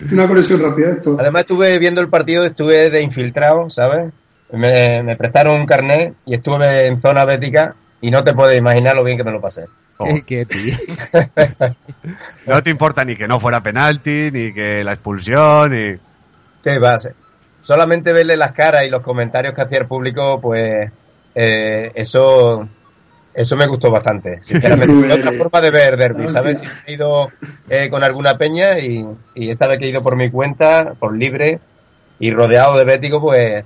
[0.00, 1.16] Hice una conexión rápida esto.
[1.18, 4.12] Además estuve viendo el partido, estuve de infiltrado, ¿sabes?
[4.52, 8.94] Me, me prestaron un carnet y estuve en zona bética y no te puedes imaginar
[8.94, 9.64] lo bien que me lo pasé.
[9.98, 10.06] Oh.
[10.06, 10.76] ¿Qué, qué, tío?
[12.46, 15.98] No te importa ni que no fuera penalti, ni que la expulsión, ni...
[16.62, 17.14] ¿Qué va a ser?
[17.58, 20.92] Solamente verle las caras y los comentarios que hacía el público, pues
[21.34, 22.68] eh, eso
[23.36, 24.38] eso me gustó bastante.
[24.42, 26.60] Sinceramente, otra forma de ver derby, ¿sabes?
[26.60, 27.28] Si he ido
[27.68, 31.14] eh, con alguna peña y, y esta vez que he ido por mi cuenta, por
[31.16, 31.60] libre
[32.18, 33.64] y rodeado de bético, pues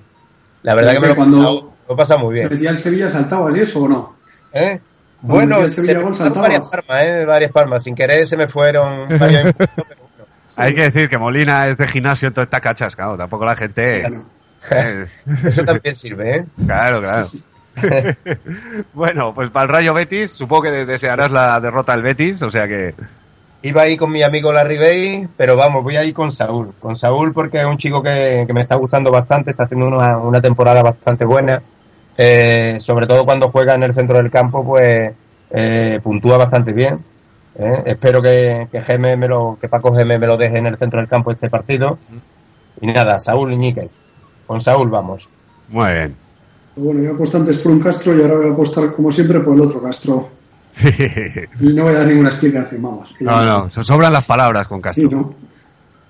[0.62, 2.48] la verdad que me lo he Cuando- pasado, lo he pasado muy bien.
[2.50, 4.16] ¿Metía el Sevilla saltabas y eso o no?
[4.52, 4.80] ¿Eh?
[5.22, 7.24] Bueno, el se Sevilla me varias palmas, ¿eh?
[7.26, 7.82] Varias palmas.
[7.84, 10.24] Sin querer se me fueron varios impulsos, pero bueno.
[10.56, 13.16] Hay que decir que Molina es de gimnasio, entonces está cachas, claro.
[13.16, 14.00] Tampoco la gente...
[14.00, 14.24] Claro.
[14.72, 15.06] eh,
[15.44, 16.44] Eso también sirve, ¿eh?
[16.66, 17.28] claro, claro.
[18.94, 22.66] bueno, pues para el Rayo Betis, supongo que desearás la derrota del Betis, o sea
[22.66, 22.94] que...
[23.62, 26.72] Iba a ir con mi amigo Larry Bay, pero vamos, voy a ir con Saúl.
[26.80, 30.16] Con Saúl porque es un chico que, que me está gustando bastante, está haciendo una,
[30.16, 31.60] una temporada bastante buena.
[32.16, 35.12] Eh, sobre todo cuando juega en el centro del campo, pues
[35.50, 37.00] eh, puntúa bastante bien.
[37.58, 40.78] Eh, espero que, que Geme me lo, que Paco Geme me lo deje en el
[40.78, 41.98] centro del campo este partido.
[42.80, 43.90] Y nada, Saúl y Níquel.
[44.46, 45.28] Con Saúl vamos.
[45.68, 46.29] Muy bien.
[46.80, 49.40] Pero bueno, yo aposté antes por un Castro y ahora voy a apostar como siempre
[49.40, 50.30] por el otro Castro.
[51.60, 53.14] Y no voy a dar ninguna explicación, vamos.
[53.20, 55.10] no, no, se sobran las palabras con Sí, Castro.
[55.10, 55.34] ¿no?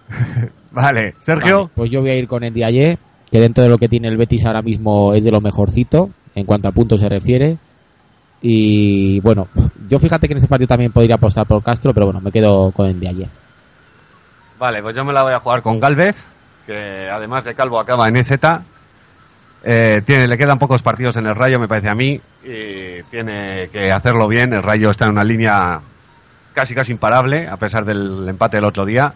[0.70, 1.56] Vale, Sergio.
[1.62, 2.98] Vale, pues yo voy a ir con Ndiaye,
[3.32, 6.46] que dentro de lo que tiene el Betis ahora mismo es de lo mejorcito, en
[6.46, 7.58] cuanto a puntos se refiere.
[8.42, 9.48] Y bueno,
[9.88, 12.70] yo fíjate que en este partido también podría apostar por Castro, pero bueno, me quedo
[12.70, 13.28] con el de ayer.
[14.56, 16.24] Vale, pues yo me la voy a jugar con Galvez,
[16.64, 18.38] que además de Calvo acaba en EZ.
[19.62, 23.68] Eh, tiene, le quedan pocos partidos en el Rayo, me parece a mí, y tiene
[23.70, 24.52] que hacerlo bien.
[24.52, 25.80] El Rayo está en una línea
[26.54, 29.12] casi casi imparable, a pesar del empate del otro día.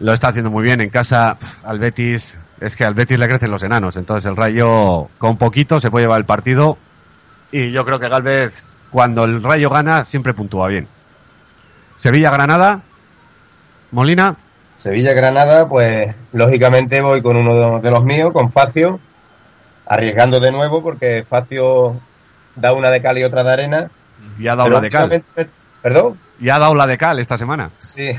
[0.00, 1.36] Lo está haciendo muy bien en casa.
[1.64, 5.80] Al Betis, es que al Betis le crecen los enanos, entonces el Rayo con poquito
[5.80, 6.76] se puede llevar el partido.
[7.52, 8.52] Y yo creo que Galvez,
[8.90, 10.86] cuando el Rayo gana, siempre puntúa bien.
[11.96, 12.82] Sevilla-Granada,
[13.92, 14.36] Molina.
[14.74, 19.00] Sevilla-Granada, pues lógicamente voy con uno de los míos, con Facio,
[19.86, 22.00] arriesgando de nuevo porque Facio
[22.56, 23.90] da una de cal y otra de arena.
[24.38, 25.22] Y ha dado la de cal.
[25.82, 26.18] ¿Perdón?
[26.40, 27.70] Y ha dado la de cal esta semana.
[27.78, 28.10] Sí.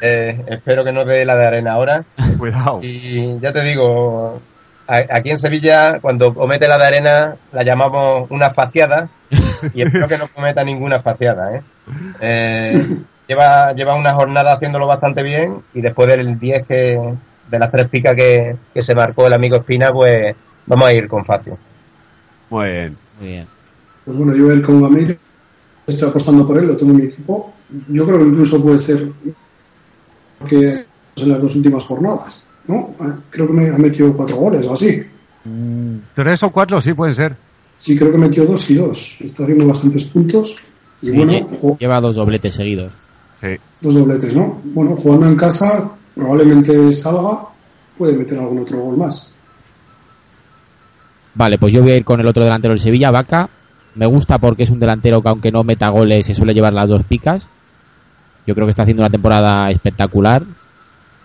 [0.00, 2.04] Eh, espero que no dé la de arena ahora.
[2.38, 2.80] Cuidado.
[2.82, 4.40] Y ya te digo,
[4.86, 9.08] aquí en Sevilla, cuando comete la de arena, la llamamos una faciada.
[9.74, 11.54] Y espero que no cometa ninguna faciada.
[11.54, 11.62] ¿eh?
[12.20, 12.96] Eh,
[13.28, 15.62] lleva, lleva una jornada haciéndolo bastante bien.
[15.74, 17.14] Y después del 10 que,
[17.48, 20.34] de las tres picas que, que se marcó el amigo Espina, pues
[20.66, 21.58] vamos a ir con Facio.
[22.50, 22.96] Muy bien.
[23.20, 23.46] Muy bien.
[24.04, 25.18] Pues bueno, yo el con Gamir
[25.86, 27.52] estoy apostando por él, lo tengo en mi equipo.
[27.88, 29.10] Yo creo que incluso puede ser
[30.48, 30.84] que
[31.16, 32.94] en las dos últimas jornadas, ¿no?
[33.30, 35.02] Creo que me ha metido cuatro goles o así.
[36.14, 37.36] Tres o cuatro sí pueden ser.
[37.76, 39.16] Sí, creo que metió dos y dos.
[39.20, 40.56] Está haciendo bastantes puntos.
[41.00, 42.92] Y Sí, bueno, lle- lleva dos dobletes seguidos.
[43.40, 43.48] Sí.
[43.80, 44.60] dos dobletes, ¿no?
[44.64, 47.40] Bueno, jugando en casa, probablemente salga,
[47.98, 49.31] puede meter algún otro gol más.
[51.34, 53.48] Vale, pues yo voy a ir con el otro delantero del Sevilla, Vaca.
[53.94, 56.88] Me gusta porque es un delantero que aunque no meta goles se suele llevar las
[56.88, 57.46] dos picas.
[58.46, 60.42] Yo creo que está haciendo una temporada espectacular.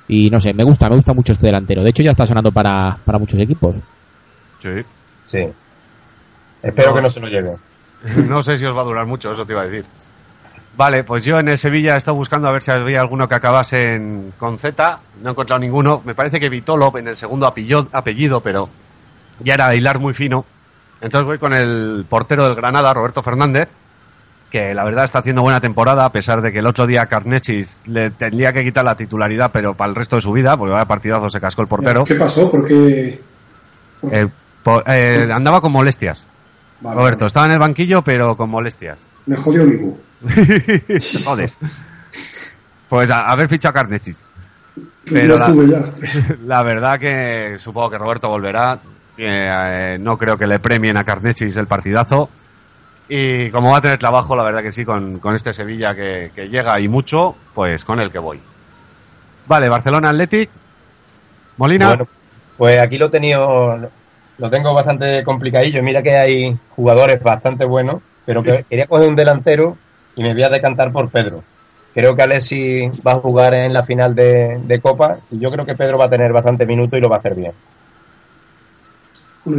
[0.07, 1.83] Y no sé, me gusta, me gusta mucho este delantero.
[1.83, 3.77] De hecho ya está sonando para, para muchos equipos.
[4.61, 4.69] Sí.
[5.25, 5.39] Sí.
[6.63, 6.95] Espero No.
[6.95, 7.55] que no se lo lleve.
[8.27, 9.83] No sé si os va a durar mucho, eso te iba a decir.
[10.77, 13.33] Vale, pues yo en el Sevilla he estado buscando a ver si había alguno que
[13.35, 14.99] acabase en- con Z.
[15.23, 16.01] No he encontrado ninguno.
[16.05, 18.69] Me parece que Vitolo en el segundo apellido, apellido pero
[19.39, 20.45] ya era de hilar muy fino.
[21.01, 23.69] Entonces voy con el portero del Granada, Roberto Fernández,
[24.49, 27.79] que la verdad está haciendo buena temporada, a pesar de que el otro día Carnechis
[27.85, 30.85] le tendría que quitar la titularidad, pero para el resto de su vida, porque vaya
[30.85, 32.03] partidazo se cascó el portero.
[32.03, 32.49] ¿Qué pasó?
[32.49, 33.21] Porque
[34.11, 34.27] Eh,
[34.63, 36.25] po- eh, andaba con molestias.
[36.81, 37.27] Vale, Roberto, vale.
[37.27, 39.05] estaba en el banquillo, pero con molestias.
[39.25, 39.97] me jodió vivo.
[41.25, 41.57] Jodes.
[42.89, 44.23] Pues a, haber fichado a Carnechis.
[45.11, 45.35] Pero.
[46.45, 48.79] La verdad que supongo que Roberto volverá.
[49.17, 52.29] Eh, no creo que le premien a Carnechis el partidazo.
[53.09, 56.31] Y como va a tener trabajo, la verdad que sí, con, con este Sevilla que,
[56.35, 58.39] que llega y mucho, pues con el que voy.
[59.47, 60.49] Vale, Barcelona Athletic.
[61.57, 61.87] Molina.
[61.87, 62.07] Bueno,
[62.57, 63.89] pues aquí lo he tenido,
[64.37, 65.81] lo tengo bastante complicadillo.
[65.81, 69.77] Mira que hay jugadores bastante buenos, pero que quería coger un delantero
[70.15, 71.43] y me voy a decantar por Pedro.
[71.93, 75.65] Creo que Alessi va a jugar en la final de, de Copa y yo creo
[75.65, 77.53] que Pedro va a tener bastante minutos y lo va a hacer bien.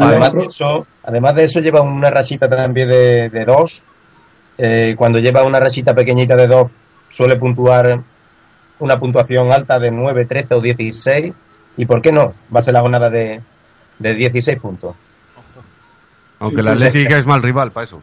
[0.01, 3.83] Además de eso, además de eso lleva una rachita también de, de dos.
[4.59, 6.71] Eh, cuando lleva una rachita pequeñita de dos
[7.09, 8.01] suele puntuar
[8.81, 11.33] una puntuación alta de 9, 13 o 16.
[11.77, 12.35] ¿Y por qué no?
[12.55, 13.41] Va a ser la jornada de,
[13.99, 14.95] de 16 puntos.
[16.41, 18.01] aunque el Athletic es mal rival para eso.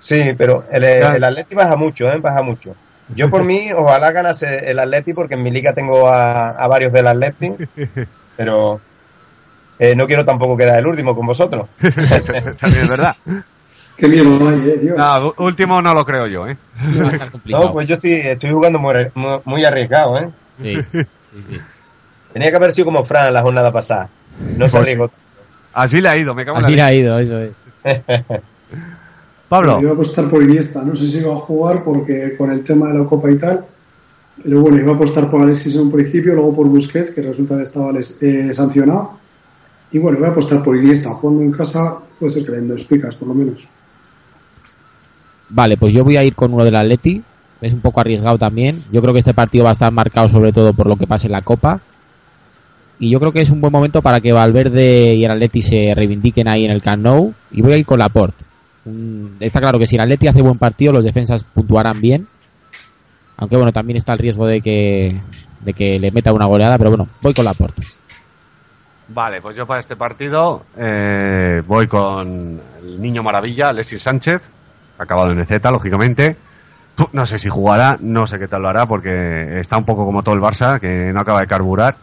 [0.00, 1.16] Sí, pero el, Claro.
[1.28, 2.18] el baja mucho, ¿eh?
[2.18, 2.74] Baja mucho.
[3.14, 6.92] Yo por mí, ojalá ganase el Atleti, porque en mi liga tengo a, a varios
[6.92, 7.52] del Atleti,
[8.36, 8.80] pero
[9.78, 11.68] eh, no quiero tampoco quedar el último con vosotros.
[11.80, 13.14] También es verdad.
[13.96, 14.96] Qué miedo hay, eh, Dios.
[14.96, 16.56] No, u- último no lo creo yo, ¿eh?
[17.00, 17.66] Va a estar complicado.
[17.66, 20.28] No, pues yo estoy, estoy jugando muy, arri- muy, muy arriesgado, ¿eh?
[20.60, 20.98] Sí, sí,
[21.50, 21.60] sí.
[22.32, 24.08] Tenía que haber sido como Fran la jornada pasada.
[24.56, 25.10] No se Pues arriesgó.
[25.72, 27.52] Así le ha ido, me cago en Así le ha ido, eso es.
[29.48, 29.74] Pablo.
[29.76, 32.64] Yo iba a apostar por Iniesta, no sé si va a jugar porque con el
[32.64, 33.64] tema de la Copa y tal.
[34.42, 37.56] Pero bueno, iba a apostar por Alexis en un principio, luego por Busquets, que resulta
[37.56, 39.18] que estaba eh, sancionado.
[39.94, 41.10] Y bueno, voy a apostar por Iniesta.
[41.10, 43.68] Jugando en casa, puede ser que le den dos picas, por lo menos.
[45.50, 47.22] Vale, pues yo voy a ir con uno del Atleti.
[47.60, 48.76] Es un poco arriesgado también.
[48.90, 51.28] Yo creo que este partido va a estar marcado sobre todo por lo que pase
[51.28, 51.80] en la Copa.
[52.98, 55.94] Y yo creo que es un buen momento para que Valverde y el Atleti se
[55.94, 57.06] reivindiquen ahí en el Camp.
[57.52, 58.44] Y voy a ir con Laporte.
[59.38, 62.26] Está claro que si el Atleti hace buen partido, los defensas puntuarán bien.
[63.36, 65.20] Aunque bueno, también está el riesgo de que,
[65.64, 66.78] de que le meta una goleada.
[66.78, 67.80] Pero bueno, voy con Laporte.
[69.08, 74.42] Vale, pues yo para este partido eh, voy con el niño maravilla, Alexis Sánchez,
[74.98, 76.36] acabado en Z, lógicamente.
[77.12, 80.22] No sé si jugará, no sé qué tal lo hará, porque está un poco como
[80.22, 81.96] todo el Barça, que no acaba de carburar.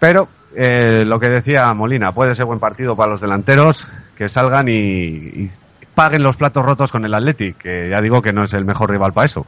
[0.00, 4.68] Pero eh, lo que decía Molina, puede ser buen partido para los delanteros, que salgan
[4.68, 5.50] y, y
[5.94, 8.90] paguen los platos rotos con el Athletic, que ya digo que no es el mejor
[8.90, 9.46] rival para eso.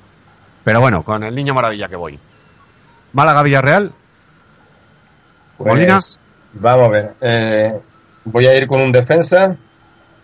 [0.62, 2.18] Pero bueno, con el niño maravilla que voy.
[3.12, 3.92] Málaga Villarreal.
[5.56, 5.98] Pues, Molina.
[6.60, 7.12] Vamos a ver.
[7.20, 7.72] eh,
[8.24, 9.56] voy a ir con un defensa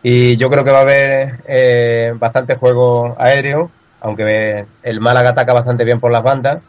[0.03, 3.71] y yo creo que va a haber eh, bastante juego aéreo,
[4.01, 6.61] aunque el Málaga ataca bastante bien por las bandas.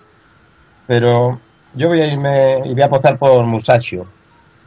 [0.86, 1.40] Pero
[1.74, 4.06] yo voy a irme y voy a apostar por Musacho.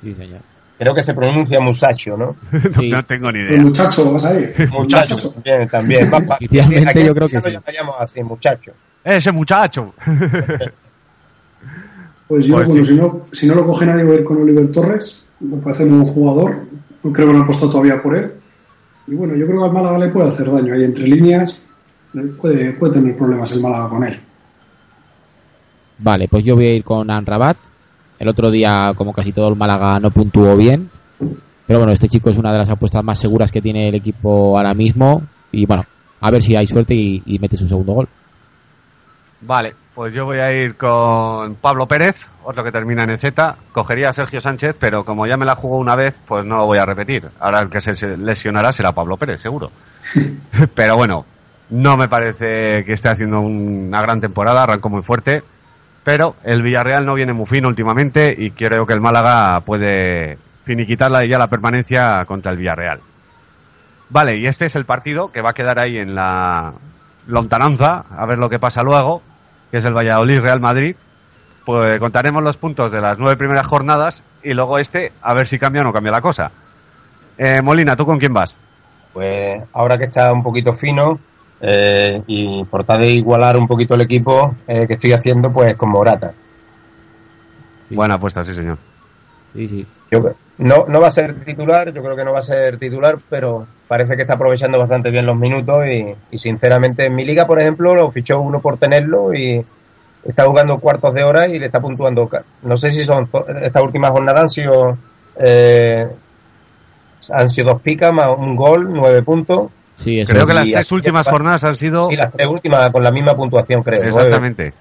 [0.03, 0.41] Sí, señor.
[0.79, 2.37] Creo que se pronuncia Musacho, ¿no?
[2.75, 2.91] Sí.
[2.91, 3.63] no tengo ni El idea.
[3.63, 4.69] muchacho, vas a ir.
[4.71, 6.11] Muchacho, también, también.
[6.33, 6.49] Aquí
[7.05, 7.49] yo creo que Sevilla sí.
[7.49, 8.73] lo llamaríamos así, muchacho.
[9.05, 9.95] Ese muchacho.
[12.29, 12.95] Pues yo, Pues bueno, sí.
[12.95, 15.27] si, no, si no lo coge nadie, voy a ir con Oliver Torres.
[15.41, 16.57] Me parece un buen jugador.
[17.03, 18.33] No creo que no he apostado todavía por él.
[19.07, 20.75] Y bueno, yo creo que al Málaga le puede hacer daño.
[20.75, 21.67] Ahí entre líneas
[22.41, 24.21] puede, puede tener problemas el Málaga con él.
[25.99, 27.57] Vale, pues yo voy a ir con Anrabat.
[28.19, 30.91] El otro día, como casi todo el Málaga, no puntuó bien.
[31.67, 34.57] Pero bueno, este chico es una de las apuestas más seguras que tiene el equipo
[34.57, 35.23] ahora mismo.
[35.53, 35.85] Y bueno,
[36.21, 38.09] a ver si hay suerte y, y mete su segundo gol.
[39.43, 43.57] Vale, pues yo voy a ir con Pablo Pérez, otro que termina en Z.
[43.73, 46.67] Cogería a Sergio Sánchez, pero como ya me la jugó una vez, pues no lo
[46.67, 47.27] voy a repetir.
[47.41, 49.71] Ahora el que se lesionará será Pablo Pérez, seguro.
[50.75, 51.25] pero bueno,
[51.71, 55.43] no me parece que esté haciendo una gran temporada, arrancó muy fuerte.
[56.05, 60.37] Pero el Villarreal no viene muy fino últimamente y creo que el Málaga puede
[60.67, 63.01] finiquitarla ya la permanencia contra el Villarreal.
[64.11, 66.75] Vale, y este es el partido que va a quedar ahí en la
[67.27, 69.23] lontananza, a ver lo que pasa luego,
[69.77, 70.97] que es el Valladolid Real Madrid.
[71.67, 75.59] Pues contaremos los puntos de las nueve primeras jornadas y luego este, a ver si
[75.59, 76.51] cambia o no cambia la cosa.
[77.37, 78.57] Eh, Molina, ¿tú con quién vas?
[79.13, 81.19] Pues ahora que está un poquito fino
[81.61, 85.77] eh, y por tal de igualar un poquito el equipo eh, que estoy haciendo, pues
[85.77, 86.33] con Morata.
[87.87, 87.97] Sí.
[87.97, 88.79] Buena apuesta, sí, señor.
[89.55, 89.87] Sí, sí.
[90.11, 93.19] Yo, no, no va a ser titular, yo creo que no va a ser titular,
[93.29, 97.47] pero parece que está aprovechando bastante bien los minutos y, y sinceramente en mi liga,
[97.47, 99.65] por ejemplo, lo fichó uno por tenerlo y
[100.25, 102.29] está jugando cuartos de hora y le está puntuando.
[102.63, 103.29] No sé si son
[103.63, 104.99] estas últimas jornadas han sido
[105.39, 106.09] eh,
[107.31, 109.71] han sido dos picas más un gol, nueve puntos.
[109.97, 110.49] Sí, eso Creo es.
[110.49, 112.07] que las tres últimas jornadas han sido...
[112.07, 114.03] Sí, las tres últimas con la misma puntuación, creo.
[114.03, 114.73] Exactamente.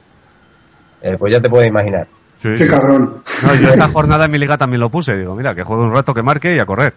[1.02, 2.08] Eh, pues ya te puedes imaginar.
[2.38, 2.50] Sí.
[2.56, 3.22] Qué cabrón.
[3.44, 5.16] No, yo esta jornada en mi liga también lo puse.
[5.18, 6.94] Digo, mira, que juegue un rato, que marque y a correr.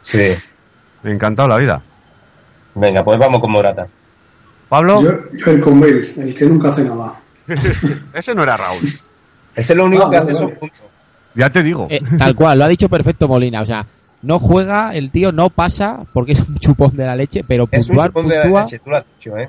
[0.00, 0.34] Sí.
[1.02, 1.80] Me ha encantado la vida.
[2.74, 3.86] Venga, pues vamos con Morata.
[4.68, 7.20] Pablo, Yo, yo ir con Bale, el que nunca hace nada.
[8.14, 8.78] ese no era Raúl.
[9.54, 10.58] Ese es lo único Ah, que vale, hace son vale.
[10.58, 10.78] puntos.
[11.34, 11.86] Ya te digo.
[11.90, 13.60] Eh, tal cual, lo ha dicho perfecto Molina.
[13.62, 13.84] O sea,
[14.22, 17.84] no juega, el tío no pasa porque es un chupón de la leche, pero Es
[17.88, 19.48] un puntuar, chupón de la leche, tú lo has dicho, ¿eh?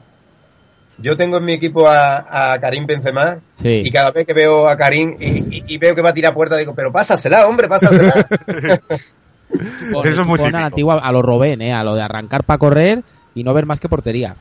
[0.98, 3.82] Yo tengo en mi equipo a, a Karim Benzema Sí.
[3.84, 6.34] y cada vez que veo a Karim y, y- y veo que va a tirar
[6.34, 8.14] puerta digo, pero pásasela, hombre, pásasela.
[10.04, 10.66] Eso es muy a la típico.
[10.66, 11.74] antigua, a lo Robén, ¿eh?
[11.74, 13.04] A lo de arrancar para correr
[13.36, 14.36] y no ver más que portería.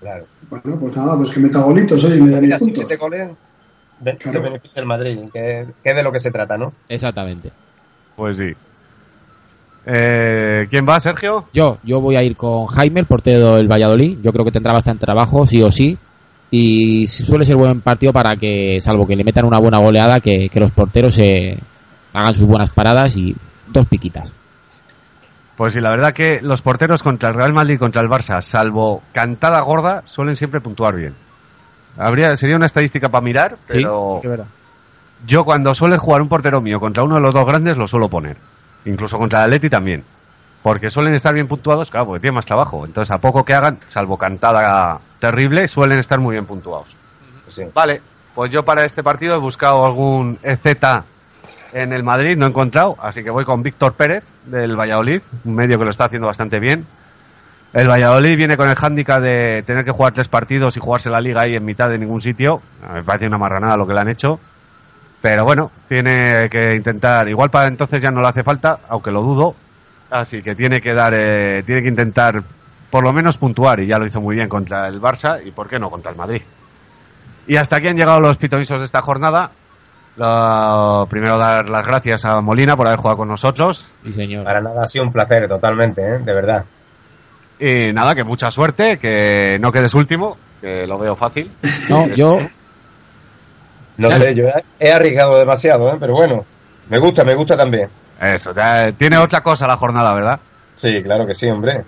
[0.00, 0.26] claro.
[0.48, 2.80] Bueno, pues nada, pues que meta golitos, oye, y me da Mira, mi si punto.
[2.82, 3.30] mete goles,
[4.02, 4.18] Claro.
[4.32, 6.72] se beneficia el Madrid, que, que es de lo que se trata, ¿no?
[6.88, 7.50] Exactamente.
[8.16, 8.52] Pues sí.
[9.86, 11.46] Eh, ¿Quién va, Sergio?
[11.52, 14.18] Yo, yo voy a ir con Jaime, el portero del Valladolid.
[14.22, 15.96] Yo creo que tendrá bastante trabajo, sí o sí.
[16.50, 20.48] Y suele ser buen partido para que, salvo que le metan una buena goleada, que,
[20.50, 21.58] que los porteros se
[22.12, 23.34] hagan sus buenas paradas y
[23.68, 24.32] dos piquitas.
[25.56, 28.40] Pues sí, la verdad que los porteros contra el Real Madrid y contra el Barça,
[28.42, 31.14] salvo cantada gorda, suelen siempre puntuar bien.
[31.96, 34.46] Habría, sería una estadística para mirar, Sí, pero sí que es verdad.
[35.26, 38.08] yo cuando suele jugar un portero mío contra uno de los dos grandes lo suelo
[38.08, 38.36] poner.
[38.84, 40.04] Incluso contra el Atleti también.
[40.62, 42.84] Porque suelen estar bien puntuados, claro, porque tiene más trabajo.
[42.86, 46.94] Entonces, a poco que hagan, salvo cantada terrible, suelen estar muy bien puntuados.
[47.48, 47.64] Sí.
[47.74, 48.00] Vale,
[48.34, 50.64] pues yo para este partido he buscado algún EZ
[51.72, 55.54] en el Madrid, no he encontrado, así que voy con Víctor Pérez del Valladolid, un
[55.54, 56.86] medio que lo está haciendo bastante bien.
[57.72, 61.20] El Valladolid viene con el hándicap de tener que jugar tres partidos y jugarse la
[61.20, 62.60] liga ahí en mitad de ningún sitio.
[62.92, 64.38] Me parece una marranada lo que le han hecho.
[65.22, 69.22] Pero bueno, tiene que intentar, igual para entonces ya no le hace falta, aunque lo
[69.22, 69.54] dudo.
[70.10, 72.42] Así que tiene que dar, eh, tiene que intentar
[72.90, 75.68] por lo menos puntuar y ya lo hizo muy bien contra el Barça y por
[75.68, 76.42] qué no contra el Madrid.
[77.46, 79.50] Y hasta aquí han llegado los pitonisos de esta jornada.
[80.16, 83.86] Lo- primero dar las gracias a Molina por haber jugado con nosotros.
[84.04, 84.44] Sí, señor.
[84.44, 86.18] Para nada ha sido un placer, totalmente, ¿eh?
[86.18, 86.64] de verdad.
[87.58, 91.50] Y nada, que mucha suerte, que no quedes último, que lo veo fácil.
[91.88, 92.38] No, yo,
[93.96, 94.46] No sé, yo
[94.80, 95.96] he- arriesgado demasiado, ¿eh?
[96.00, 96.44] pero bueno,
[96.88, 97.88] me gusta, me gusta también.
[98.20, 100.38] Eso, ya tiene otra cosa la jornada, ¿verdad?
[100.74, 101.82] Sí, claro que sí, hombre.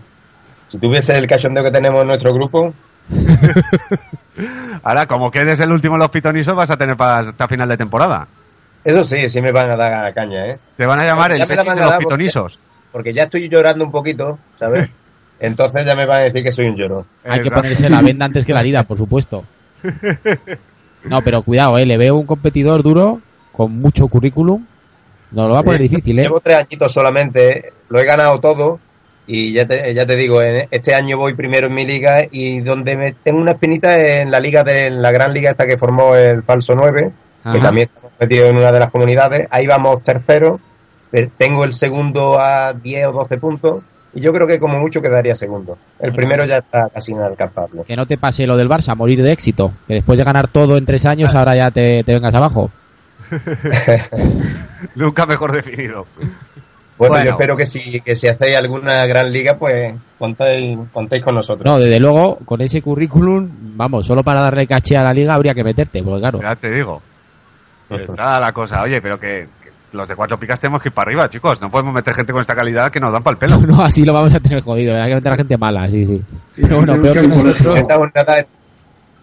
[0.68, 2.72] Si tuviese el cachondeo que tenemos en nuestro grupo,
[4.82, 7.76] Ahora, como quedes el último en los pitonisos, vas a tener para hasta final de
[7.76, 8.26] temporada.
[8.82, 10.58] eso sí, sí me van a dar caña, ¿eh?
[10.76, 12.58] Te van a llamar el van de los porque- pitonisos.
[12.92, 14.88] Porque ya estoy llorando un poquito, ¿sabes?
[15.40, 17.04] entonces ya me van a decir que soy un llorón.
[17.24, 19.44] Hay que ponerse la venda antes que la herida, por supuesto.
[21.04, 23.20] No, pero cuidado, eh, le veo un competidor duro,
[23.52, 24.64] con mucho currículum.
[25.30, 26.22] Nos lo va a poner Sí, difícil, eh.
[26.22, 28.78] Llevo tres añitos solamente, lo he ganado todo
[29.26, 32.96] y ya te, ya te digo, este año voy primero en mi liga y donde
[32.96, 36.14] me tengo una espinita en la liga de en la gran liga esta que formó
[36.14, 37.10] el Falso 9,
[37.52, 40.60] que también estamos metidos en una de las comunidades, ahí vamos tercero,
[41.38, 43.82] tengo el segundo a 10 o 12 puntos
[44.14, 45.76] y yo creo que como mucho quedaría segundo.
[45.98, 47.82] El primero ya está casi inalcanzable.
[47.84, 49.72] Que no te pase lo del Barça, morir de éxito.
[49.88, 52.70] Que después de ganar todo en tres años, ahora ya te, te vengas abajo.
[54.94, 56.06] Nunca mejor definido.
[56.96, 57.24] Bueno, Bueno.
[57.24, 61.64] yo espero que si, que si hacéis alguna gran liga, pues contéis, contéis con nosotros.
[61.64, 65.54] No, desde luego, con ese currículum, vamos, solo para darle caché a la liga habría
[65.54, 66.40] que meterte, porque claro.
[66.40, 67.02] Ya te digo.
[67.90, 69.46] Está la cosa, oye, pero que
[69.94, 71.60] los de cuatro picas tenemos que ir para arriba, chicos.
[71.60, 73.58] No podemos meter gente con esta calidad que nos dan para el pelo.
[73.66, 76.22] No, así lo vamos a tener jodido, hay que meter a gente mala, sí, sí.
[76.50, 77.78] Sí, Pero bueno, tenemos peor que que ir por nosotros.
[77.78, 78.46] Esta jornada,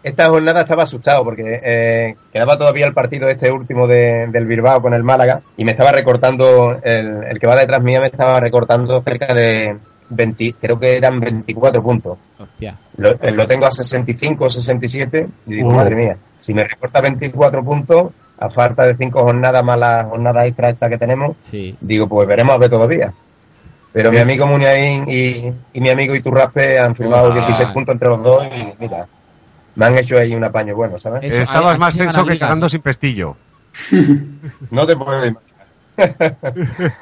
[0.04, 4.82] esta jornada estaba asustado porque eh, quedaba todavía el partido este último de- del Bilbao
[4.82, 8.40] con el Málaga y me estaba recortando, el, el que va detrás mía me estaba
[8.40, 9.78] recortando cerca de
[10.10, 12.18] 20, creo que eran 24 puntos.
[12.40, 12.76] Hostia.
[12.98, 15.74] Lo, eh, lo tengo a 65 o 67 y digo, Uh.
[15.74, 18.12] madre mía, si me recorta 24 puntos,
[18.42, 21.78] a falta de 5 jornadas más la jornada extra esta que tenemos, Sí.
[21.80, 23.14] digo, pues veremos a ver todavía.
[23.94, 27.36] Pero mi amigo Muñain y, y mi amigo Iturraspe han firmado Ah.
[27.48, 29.06] 16 puntos entre los dos y mira,
[29.76, 31.24] me han hecho ahí un apaño bueno, ¿sabes?
[31.26, 33.36] Eso, Estabas más tenso que cagando sin pestillo.
[34.72, 35.42] No te puedo imaginar.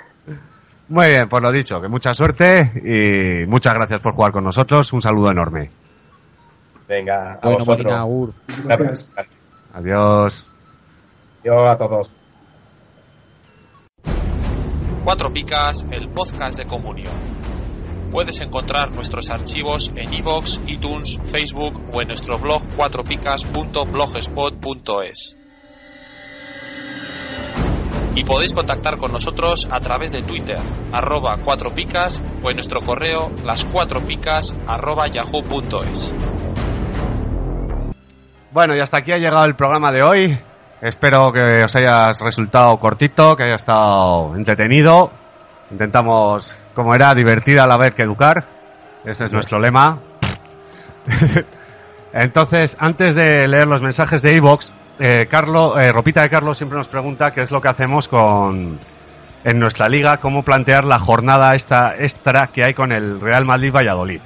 [0.89, 4.91] Muy bien, pues lo dicho, que mucha suerte y muchas gracias por jugar con nosotros.
[4.91, 5.69] Un saludo enorme.
[6.87, 7.77] Venga, a Bueno, vosotros.
[7.85, 8.33] Molina, Agur.
[8.65, 9.15] Gracias.
[9.73, 10.45] Adiós.
[11.43, 12.09] Yo a todos.
[15.03, 17.11] Cuatro Picas, el podcast de Comunio.
[18.11, 25.37] Puedes encontrar nuestros archivos en iVoox, iTunes, Facebook o en nuestro blog cuatropicas.blogspot.es.
[28.15, 30.59] Y podéis contactar con nosotros a través de Twitter,
[30.91, 36.11] arroba cuatro picas o en nuestro correo las cuatro picas arroba yahoo.es.
[38.51, 40.39] Bueno, y hasta aquí ha llegado el programa de hoy.
[40.82, 45.11] Espero que os haya resultado cortito, que haya estado entretenido.
[45.71, 48.45] Intentamos, como era, divertir a la vez que educar.
[49.03, 49.99] Ese es nuestro lema.
[52.13, 56.88] Entonces, antes de leer los mensajes de Evox, eh, eh, Ropita de Carlos siempre nos
[56.88, 58.80] pregunta qué es lo que hacemos con
[59.43, 63.71] en nuestra liga, cómo plantear la jornada esta extra que hay con el Real Madrid
[63.71, 64.19] Valladolid.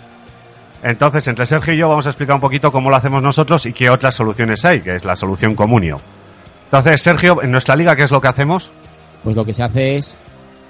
[0.81, 3.73] Entonces, entre Sergio y yo vamos a explicar un poquito cómo lo hacemos nosotros y
[3.73, 6.01] qué otras soluciones hay, que es la solución comunio.
[6.73, 8.71] Entonces, Sergio, en nuestra liga, ¿qué es lo que hacemos?
[9.23, 10.17] Pues lo que se hace es,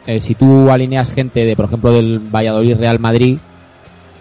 [0.05, 3.37] eh, si tú alineas gente de, por ejemplo, del Valladolid Real Madrid,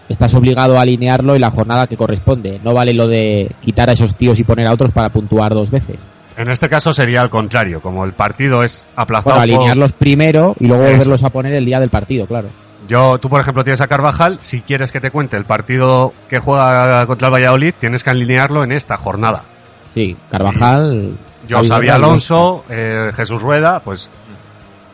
[0.09, 2.61] estás obligado a alinearlo en la jornada que corresponde.
[2.63, 5.73] No vale lo de quitar a esos tíos y poner a otros para puntuar dos
[5.73, 5.97] veces.
[6.37, 9.35] En este caso sería al contrario, como el partido es aplazado.
[9.35, 10.93] Bueno, por- alinearlos primero y luego Eso.
[10.93, 12.47] volverlos a poner el día del partido, claro.
[12.89, 14.39] Yo, tú, por ejemplo, tienes a Carvajal.
[14.41, 18.63] Si quieres que te cuente el partido que juega contra el Valladolid, tienes que alinearlo
[18.63, 19.43] en esta jornada.
[19.93, 21.17] Sí, Carvajal.
[21.49, 24.09] Yo sabía Alonso, eh, Jesús Rueda, pues.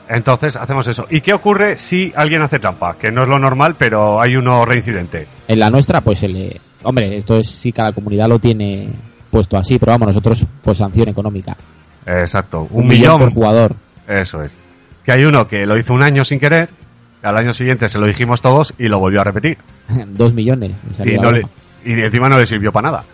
[0.09, 1.07] Entonces hacemos eso.
[1.11, 2.97] ¿Y qué ocurre si alguien hace trampa?
[2.99, 5.27] Que no es lo normal, pero hay uno reincidente.
[5.47, 6.37] En la nuestra, pues el.
[6.37, 8.89] eh, Hombre, esto es si cada comunidad lo tiene
[9.31, 11.57] puesto así, pero vamos, nosotros, pues sanción económica.
[12.07, 12.67] Exacto.
[12.71, 13.19] Un, Un millón millón.
[13.21, 13.77] por jugador.
[14.07, 14.57] Eso es.
[15.05, 16.71] Que hay uno que lo hizo un año sin querer,
[17.23, 19.59] al año siguiente se lo dijimos todos y lo volvió a repetir.
[20.07, 20.71] Dos millones.
[21.05, 21.47] Y, no le-
[21.85, 23.05] y encima no le sirvió para nada.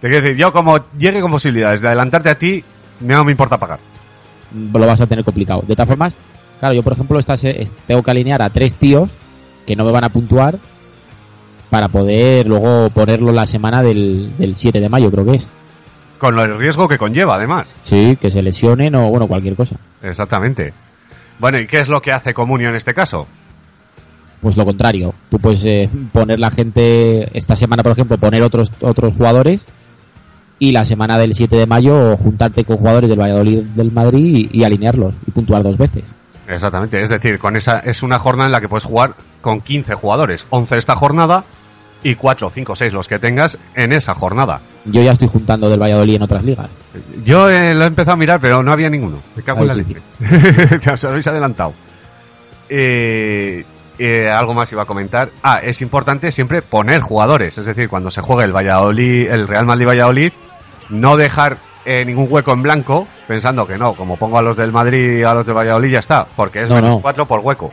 [0.00, 2.62] Te quiero decir, yo como llegue con posibilidades de adelantarte a ti,
[3.00, 3.78] no me importa pagar.
[4.72, 5.62] lo vas a tener complicado.
[5.66, 6.14] De todas formas,
[6.60, 9.10] claro, yo por ejemplo estas, es- tengo que alinear a tres tíos
[9.66, 10.58] que no me van a puntuar
[11.70, 15.48] para poder luego ponerlo la semana del, del 7 de mayo, creo que es.
[16.18, 17.76] Con el riesgo que conlleva, además.
[17.82, 19.76] Sí, que se lesionen o bueno, cualquier cosa.
[20.02, 20.72] Exactamente.
[21.38, 23.26] Bueno, ¿y qué es lo que hace Comunio en este caso?
[24.40, 25.14] Pues lo contrario.
[25.30, 29.66] Tú puedes eh, poner la gente esta semana, por ejemplo, poner otros otros jugadores
[30.58, 34.58] y la semana del 7 de mayo juntarte con jugadores del Valladolid del Madrid y,
[34.58, 36.04] y alinearlos y puntuar dos veces.
[36.48, 39.94] Exactamente, es decir, con esa es una jornada en la que puedes jugar con 15
[39.94, 41.44] jugadores, 11 esta jornada
[42.02, 44.60] y 4, 5, 6 los que tengas en esa jornada.
[44.84, 46.68] Yo ya estoy juntando del Valladolid en otras ligas.
[47.24, 49.18] Yo eh, lo he empezado a mirar, pero no había ninguno.
[49.36, 49.96] Me cago en la leche.
[50.80, 51.74] Te os habéis adelantado.
[52.68, 53.64] Eh,
[53.98, 55.30] eh, algo más iba a comentar.
[55.42, 57.58] Ah, es importante siempre poner jugadores.
[57.58, 60.32] Es decir, cuando se juegue el Valladolid, el Real Madrid Valladolid,
[60.90, 64.72] no dejar eh, ningún hueco en blanco pensando que no, como pongo a los del
[64.72, 67.00] Madrid y a los del Valladolid ya está, porque es No, menos no.
[67.02, 67.70] 4 por hueco.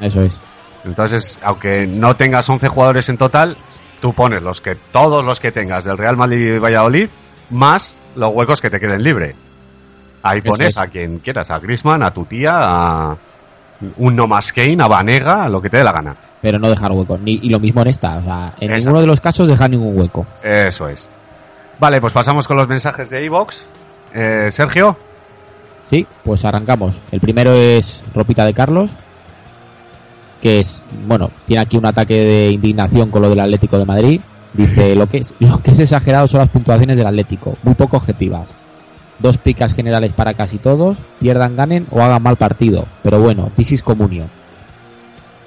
[0.00, 0.40] Eso es.
[0.84, 3.56] Entonces, aunque no tengas 11 jugadores en total,
[4.00, 7.08] tú pones los que todos los que tengas del Real Madrid y Valladolid
[7.50, 9.34] más los huecos que te queden libre.
[10.22, 10.78] Ahí pones es.
[10.78, 13.16] a quien quieras, a Griezmann, a tu tía, a
[13.96, 16.14] un No Más Kane, a Vanega, a lo que te dé la gana.
[16.42, 17.18] Pero no dejar hueco.
[17.18, 18.18] Ni, y lo mismo en esta.
[18.18, 18.76] O sea, en Exacto.
[18.76, 20.26] ninguno de los casos dejar ningún hueco.
[20.42, 21.10] Eso es.
[21.80, 23.66] Vale, pues pasamos con los mensajes de iVox.
[24.14, 24.96] Eh, Sergio,
[25.90, 26.94] Sí, pues arrancamos.
[27.10, 28.92] El primero es Ropita de Carlos,
[30.40, 34.20] que es, bueno, tiene aquí un ataque de indignación con lo del Atlético de Madrid.
[34.52, 37.96] Dice, lo que es, lo que es exagerado son las puntuaciones del Atlético, muy poco
[37.96, 38.46] objetivas.
[39.18, 42.86] Dos picas generales para casi todos, pierdan, ganen o hagan mal partido.
[43.02, 44.26] Pero bueno, this is comunio.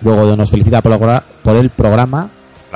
[0.02, 2.30] Luego nos felicita por, el programa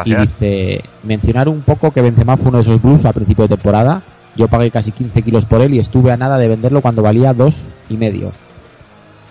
[0.05, 3.55] y dice, mencionar un poco que Benzema fue uno de esos blues a principio de
[3.55, 4.01] temporada.
[4.35, 7.33] Yo pagué casi 15 kilos por él y estuve a nada de venderlo cuando valía
[7.33, 8.31] dos y medio.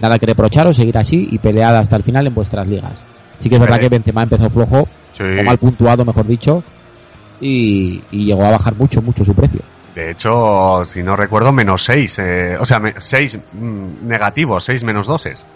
[0.01, 2.93] Nada que reprocharos, seguir así y pelear hasta el final en vuestras ligas.
[3.39, 5.23] Sí que es verdad que Benzema empezó flojo, Sí.
[5.23, 6.63] o mal puntuado, mejor dicho,
[7.41, 9.61] y, y llegó a bajar mucho, mucho su precio.
[9.95, 12.21] De hecho, si no recuerdo, menos 6.
[12.61, 13.39] o sea, 6
[14.03, 15.47] negativos, 6 menos 2.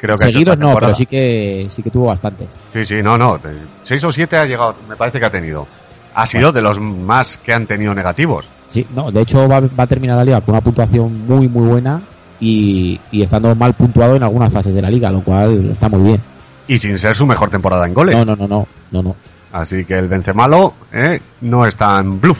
[0.00, 2.48] Creo que Seguidos no, pero sí que sí que tuvo bastantes.
[2.72, 3.38] Sí, sí, no, no.
[3.82, 5.66] 6 o 7 ha llegado, me parece que ha tenido.
[6.14, 8.48] Ha sido de los más que han tenido negativos.
[8.68, 11.68] Sí, no, de hecho va, va a terminar la liga con una puntuación muy, muy
[11.68, 12.00] buena
[12.40, 16.02] y, y estando mal puntuado en algunas fases de la liga, lo cual está muy
[16.02, 16.20] bien.
[16.68, 18.16] Y sin ser su mejor temporada en goles.
[18.16, 19.16] No, no, no, no, no, no.
[19.52, 22.38] Así que el Benzemalo eh, no es tan bluff.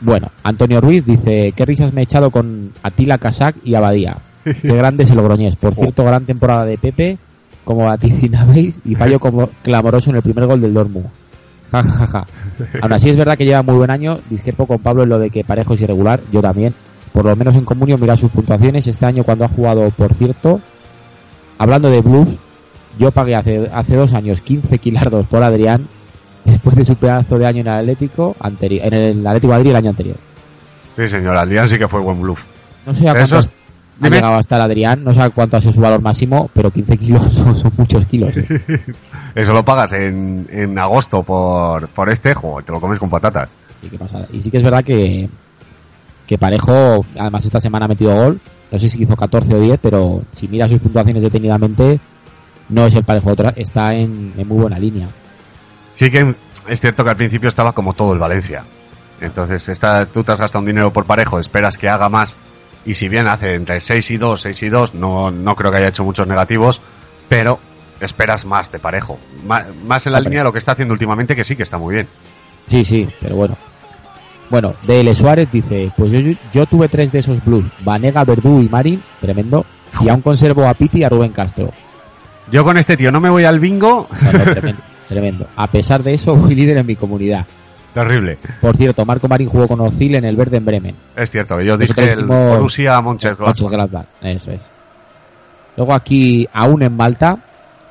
[0.00, 4.16] Bueno, Antonio Ruiz dice, qué risas me he echado con Atila Casac y Abadía.
[4.44, 5.56] Qué grande es el Logroñés.
[5.56, 7.18] Por cierto, gran temporada de Pepe,
[7.64, 11.06] como vaticinabais, y fallo como clamoroso en el primer gol del Dortmund.
[11.70, 12.26] Ja, ja, ja.
[12.82, 14.18] Aún así es verdad que lleva muy buen año.
[14.28, 16.20] Discrepo con Pablo en lo de que Parejo es irregular.
[16.32, 16.74] Yo también.
[17.12, 18.86] Por lo menos en comunio mira sus puntuaciones.
[18.88, 20.60] Este año cuando ha jugado, por cierto,
[21.58, 22.28] hablando de blues,
[22.98, 25.86] yo pagué hace, hace dos años 15 kilardos por Adrián
[26.44, 29.76] después de su pedazo de año en el Atlético en el Atlético de Madrid el
[29.76, 30.16] año anterior.
[30.96, 32.44] Sí, señor, Adrián sí que fue buen bluff.
[32.86, 33.50] No sé a Eso cuánto es-
[34.00, 34.16] ha dime.
[34.16, 37.24] llegado a estar Adrián, no sé cuánto ha sido su valor máximo, pero 15 kilos
[37.32, 38.36] son, son muchos kilos.
[38.36, 38.46] ¿eh?
[39.34, 43.50] Eso lo pagas en, en agosto por, por este juego, te lo comes con patatas.
[43.80, 44.26] Sí, qué pasada.
[44.32, 45.28] Y sí que es verdad que,
[46.26, 48.40] que Parejo, además esta semana ha metido gol,
[48.70, 51.98] no sé si hizo 14 o 10, pero si mira sus puntuaciones detenidamente,
[52.68, 55.08] no es el Parejo está en, en muy buena línea.
[55.92, 56.34] Sí que
[56.68, 58.62] es cierto que al principio estaba como todo el Valencia.
[59.20, 62.36] Entonces, esta, tú te has gastado un dinero por parejo, esperas que haga más.
[62.86, 65.78] Y si bien hace entre 6 y 2, 6 y 2, no, no creo que
[65.78, 66.80] haya hecho muchos negativos,
[67.28, 67.58] pero
[68.00, 69.18] esperas más de parejo.
[69.46, 71.76] Ma- Más, en la línea de lo que está haciendo últimamente, que sí que está
[71.78, 72.08] muy bien.
[72.66, 73.56] Sí, sí, pero bueno.
[74.48, 76.18] Bueno, DL Suárez dice, pues yo,
[76.52, 79.64] yo tuve tres de esos blues, Vanega, Verdú y Marin, tremendo,
[80.00, 81.70] y aún conservo a Piti y a Rubén Castro.
[82.50, 84.08] Yo con este tío no me voy al bingo.
[84.20, 85.46] Tremendo, tremendo.
[85.54, 87.46] A pesar de eso, voy líder en mi comunidad.
[87.94, 88.38] Terrible.
[88.60, 90.94] Por cierto, Marco Marín jugó con Ozil en el verde en Bremen.
[91.16, 94.06] Es cierto, yo dije Nosotros el dijimos- Borussia Mönchengladbach.
[94.22, 94.60] Eso es.
[95.76, 97.38] Luego aquí, aún en Malta,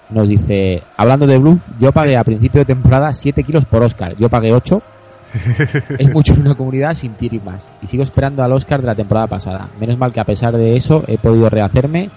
[0.10, 4.16] nos dice, hablando de Blue, yo pagué a principio de temporada 7 kilos por Oscar.
[4.18, 4.82] Yo pagué 8.
[6.00, 7.34] es mucho en una comunidad sin tier
[7.82, 9.68] y sigo esperando al Oscar de la temporada pasada.
[9.80, 12.10] Menos mal que a pesar de eso he podido rehacerme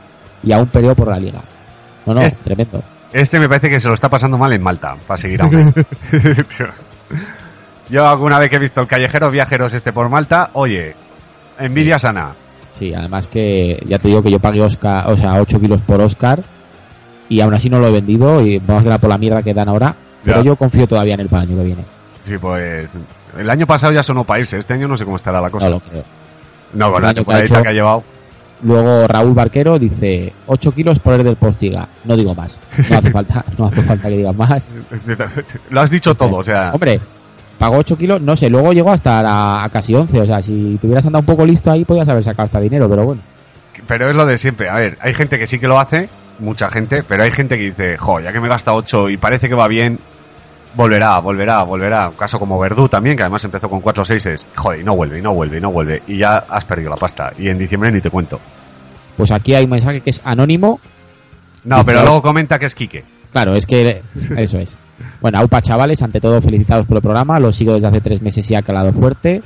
[0.42, 1.40] y aún perdió por la liga.
[2.06, 2.82] No, no, Es- tremendo.
[3.12, 5.54] Este me parece que se lo está pasando mal en Malta, para seguir a un
[5.56, 5.74] mes.
[7.92, 10.94] Yo alguna vez que he visto el callejero viajeros este por Malta, oye,
[11.58, 12.30] envidia sana.
[12.72, 16.00] Sí, además que ya te digo que yo pagué Oscar, o sea, 8 kilos por
[16.00, 16.42] Oscar
[17.28, 19.52] y aún así no lo he vendido y vamos a quedar por la mierda que
[19.52, 19.94] dan ahora.
[20.24, 20.42] Pero Ya.
[20.44, 21.84] yo confío todavía en el para el año que viene.
[22.22, 22.88] Sí, pues
[23.38, 25.66] el año pasado ya sonó irse, este año no sé cómo estará la cosa.
[25.66, 26.04] No lo creo.
[26.72, 28.02] No, con la año que ha temporadita que ha llevado.
[28.62, 31.86] Luego Raúl Barquero dice 8 kilos por el del Postiga.
[32.04, 32.58] No digo más.
[32.88, 34.70] No hace falta, no hace falta que digas más.
[35.70, 37.00] Lo has dicho todo, o sea, Hombre,
[37.62, 40.20] pagó 8 kilos, no sé, luego llegó hasta a, a casi 11.
[40.20, 42.88] O sea, si te hubieras andado un poco listo ahí, podías haber sacado hasta dinero,
[42.88, 43.22] pero bueno.
[43.86, 44.68] pero es lo de siempre.
[44.68, 46.08] A ver, hay gente que sí que lo hace,
[46.40, 49.48] mucha gente, pero hay gente que dice, jo, ya que me gasta 8 y parece
[49.48, 50.00] que va bien,
[50.74, 52.08] volverá, volverá, volverá.
[52.08, 54.96] Un caso como Verdú también, que además empezó con 4 6 es, joder, y no
[54.96, 57.32] vuelve, y no vuelve, y no vuelve, y ya has perdido la pasta.
[57.38, 58.40] Y en diciembre ni te cuento.
[59.16, 60.80] Pues aquí hay un mensaje que es anónimo.
[61.62, 63.04] No, pero luego comenta que es Quique.
[63.30, 64.02] Claro, es que
[64.36, 64.76] eso es.
[65.20, 67.38] Bueno, Aupa, chavales, ante todo felicitados por el programa.
[67.38, 69.42] Lo sigo desde hace tres meses y ha calado fuerte.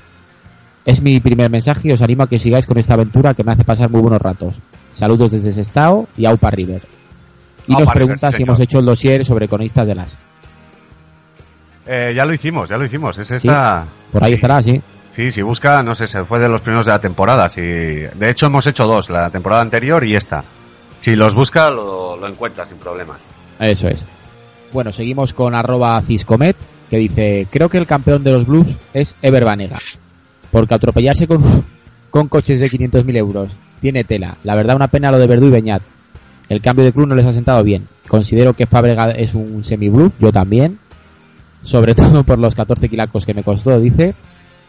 [0.85, 3.53] Es mi primer mensaje y os animo a que sigáis con esta aventura que me
[3.53, 4.57] hace pasar muy buenos ratos.
[4.93, 6.83] Saludos desde Sestao y Aupa River.
[7.67, 8.49] Y Aupa nos pregunta si señor.
[8.51, 10.17] hemos hecho el dossier sobre cronistas de las.
[11.87, 13.19] Eh, ya lo hicimos, ya lo hicimos.
[13.19, 13.85] Es esta.
[14.13, 14.35] Por ahí Sí.
[14.35, 14.81] estará, sí.
[15.13, 17.49] Sí, si busca, no sé, se fue de los primeros de la temporada.
[17.49, 20.45] Si, de hecho, hemos hecho dos, la temporada anterior y esta.
[20.99, 23.23] Si los busca, lo, lo encuentra sin problemas.
[23.59, 24.05] Eso es.
[24.77, 26.55] Bueno, seguimos con arroba Ciscomet,
[26.91, 29.79] que dice, creo que el campeón de los Blues es Ever Banega,
[30.53, 31.43] porque atropellarse con,
[32.11, 34.37] con coches de 500.000 euros tiene tela.
[34.45, 35.81] La verdad, una pena lo de Verdú y Beñat.
[36.51, 37.89] El cambio de club no les ha sentado bien.
[38.07, 40.79] Considero que Fábrega es un semi-blue, yo también.
[41.63, 44.15] Sobre todo por los 14 kilacos que me costó, dice.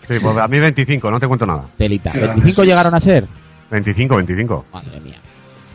[0.08, 1.66] Sí, pues a mí 25, no te cuento nada.
[1.78, 2.14] Telita.
[2.14, 2.70] Qué grande ¿25 sois.
[2.70, 3.26] llegaron a ser?
[3.72, 4.66] 25, 25.
[4.72, 5.18] Madre mía.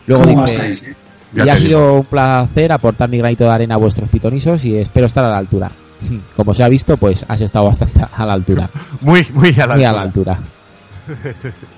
[0.07, 0.95] Luego ¿Cómo dice, eh?
[1.35, 1.66] Ya y ha digo.
[1.66, 5.30] sido un placer aportar mi granito de arena a vuestros pitonisos y espero estar a
[5.30, 5.70] la altura.
[6.37, 8.68] Como se ha visto, pues has estado bastante a la altura.
[9.01, 10.39] Muy, muy a la Muy a la altura.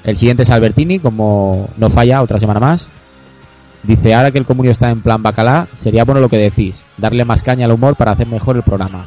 [0.05, 2.89] El siguiente es Albertini, como no falla, otra semana más.
[3.83, 7.25] Dice, ahora que el comunio está en plan bacalá, sería bueno lo que decís, darle
[7.25, 9.07] más caña al humor para hacer mejor el programa.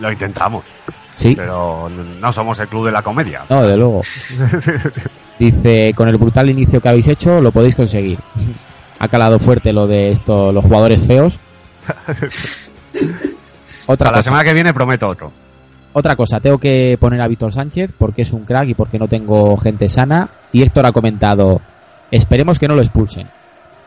[0.00, 0.64] Lo intentamos,
[1.08, 1.88] Sí, pero
[2.20, 3.42] no somos el club de la comedia.
[3.48, 4.02] no, de luego.
[5.38, 8.18] Dice, con el brutal inicio que habéis hecho, lo podéis conseguir.
[9.04, 11.38] Ha calado fuerte lo de esto, los jugadores feos.
[13.86, 15.30] Otra Para la semana que viene prometo otro.
[15.92, 19.06] Otra cosa, tengo que poner a Víctor Sánchez porque es un crack y porque no
[19.08, 20.30] tengo gente sana.
[20.52, 21.60] Y Héctor ha comentado,
[22.10, 23.26] esperemos que no lo expulsen.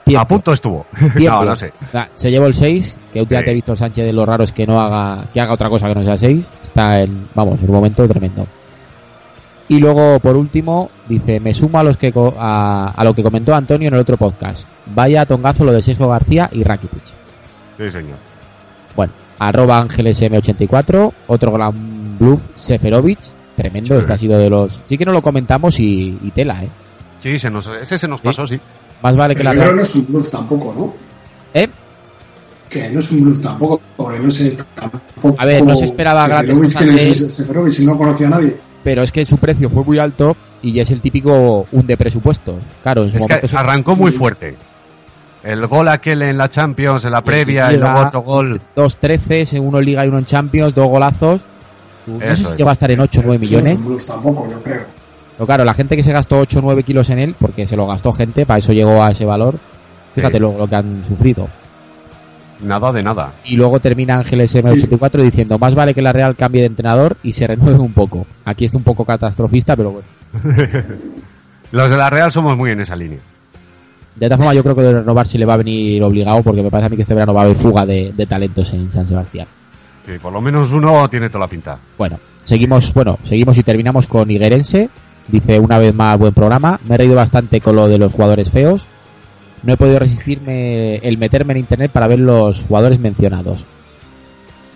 [0.06, 0.86] Tiempo, A punto estuvo.
[1.18, 1.40] tiempo.
[1.44, 1.74] no, no sé.
[1.96, 3.56] Ah, Se llevó el 6, que últimamente Sí.
[3.56, 6.04] Víctor Sánchez de lo raro es que no haga, que haga otra cosa que no
[6.06, 6.48] sea 6.
[6.62, 8.46] Está en, vamos, en un momento tremendo.
[9.70, 13.22] Y luego, por último, dice, me sumo a, los que, co- a, a lo que
[13.24, 14.68] comentó Antonio en el otro podcast.
[14.96, 17.04] Vaya tongazo lo de Sergio García y Rakitic.
[17.78, 18.16] Sí, señor.
[18.96, 23.20] Bueno, arroba Ángeles M84, otro gran bluff, Seferovic,
[23.58, 24.00] tremendo, Sí.
[24.00, 24.82] este ha sido de los...
[24.88, 26.70] Sí que no lo comentamos y, y tela, ¿eh?
[27.20, 28.58] Sí, se nos, ese se nos pasó, sí.
[29.02, 29.52] Más vale que la...
[29.52, 30.94] Pero no es un bluff tampoco, ¿no?
[31.54, 31.68] ¿Eh?
[32.70, 35.36] Que no es un bluff tampoco, porque no sé tampoco.
[35.38, 37.72] A ver, no se esperaba grandes Seferovic, cosas ¿quién de es ese Seferovic?
[37.74, 38.58] Si no conocía a nadie.
[38.88, 42.64] Pero es que su precio fue muy alto y es el típico un de presupuestos.
[42.82, 43.46] Claro, en su Es momento...
[43.46, 44.56] que arrancó muy fuerte.
[45.44, 48.62] El gol aquel en la Champions, en la previa, y luego otro gol.
[48.74, 51.42] Dos 13, uno en Liga y uno en Champions, dos golazos.
[52.06, 52.56] No sé si es.
[52.56, 54.06] llegó a estar en 8 o 9 Eso no es millones.
[54.06, 54.86] tampoco, yo creo.
[55.36, 57.76] Pero claro, la gente que se gastó 8 o 9 kilos en él, porque se
[57.76, 59.56] lo gastó gente, para eso llegó a ese valor.
[60.16, 60.40] Fíjate Sí.
[60.40, 61.50] luego lo que han sufrido.
[62.62, 63.34] Nada de nada.
[63.46, 67.34] Y luego termina Ángeles M84 diciendo, más vale que la Real cambie de entrenador y
[67.34, 68.26] se renueve un poco.
[68.46, 70.08] Aquí está un poco catastrofista, pero bueno.
[71.72, 73.20] Los de la Real somos muy en esa línea.
[74.16, 76.64] De esta forma yo creo que de renovar sí le va a venir obligado, porque
[76.64, 78.92] me parece a mí que este verano va a haber fuga de, de talentos en
[78.92, 79.48] San Sebastián.
[80.06, 81.78] Sí, por lo menos uno tiene toda la pinta.
[81.98, 84.90] Bueno, seguimos, bueno, seguimos y terminamos con Iguerense.
[85.28, 86.80] Dice una vez más buen programa.
[86.88, 88.88] Me he reído bastante con lo de los jugadores feos.
[89.64, 93.66] No he podido resistirme el meterme en internet para ver los jugadores mencionados.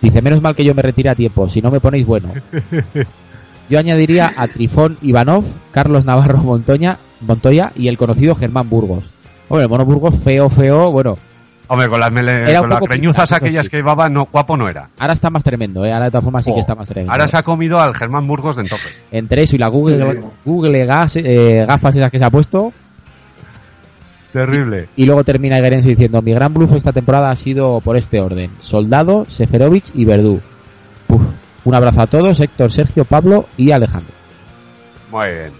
[0.00, 2.28] Dice, menos mal que yo me retire a tiempo, si no me ponéis bueno.
[3.70, 9.08] Yo añadiría a Trifón Ivanov, Carlos Navarro Montoya, Montoya y el conocido Germán Burgos.
[9.48, 11.14] Hombre, el mono Burgos feo, feo, bueno,
[11.68, 13.70] Hombre, con las, mele- con las aquellas sí.
[13.70, 14.90] que llevaba, no, guapo no era.
[14.98, 15.92] ahora está más tremendo, ¿eh?
[15.92, 17.12] ahora de todas formas sí que Oh, está más tremendo.
[17.12, 19.00] Ahora se ha comido al Germán Burgos de entonces.
[19.10, 20.32] Entre eso y la Google, digo.
[20.44, 22.72] Google gas- eh, gafas esas que se ha puesto,
[24.32, 24.88] Terrible.
[24.96, 28.50] Y luego termina Iguerense diciendo, mi gran bluff esta temporada ha sido por este orden.
[28.60, 30.40] Soldado, Seferovic y Verdú.
[31.08, 31.22] Uf.
[31.64, 34.12] Un abrazo a todos, Héctor, Sergio, Pablo y Alejandro.
[35.10, 35.52] Muy bien.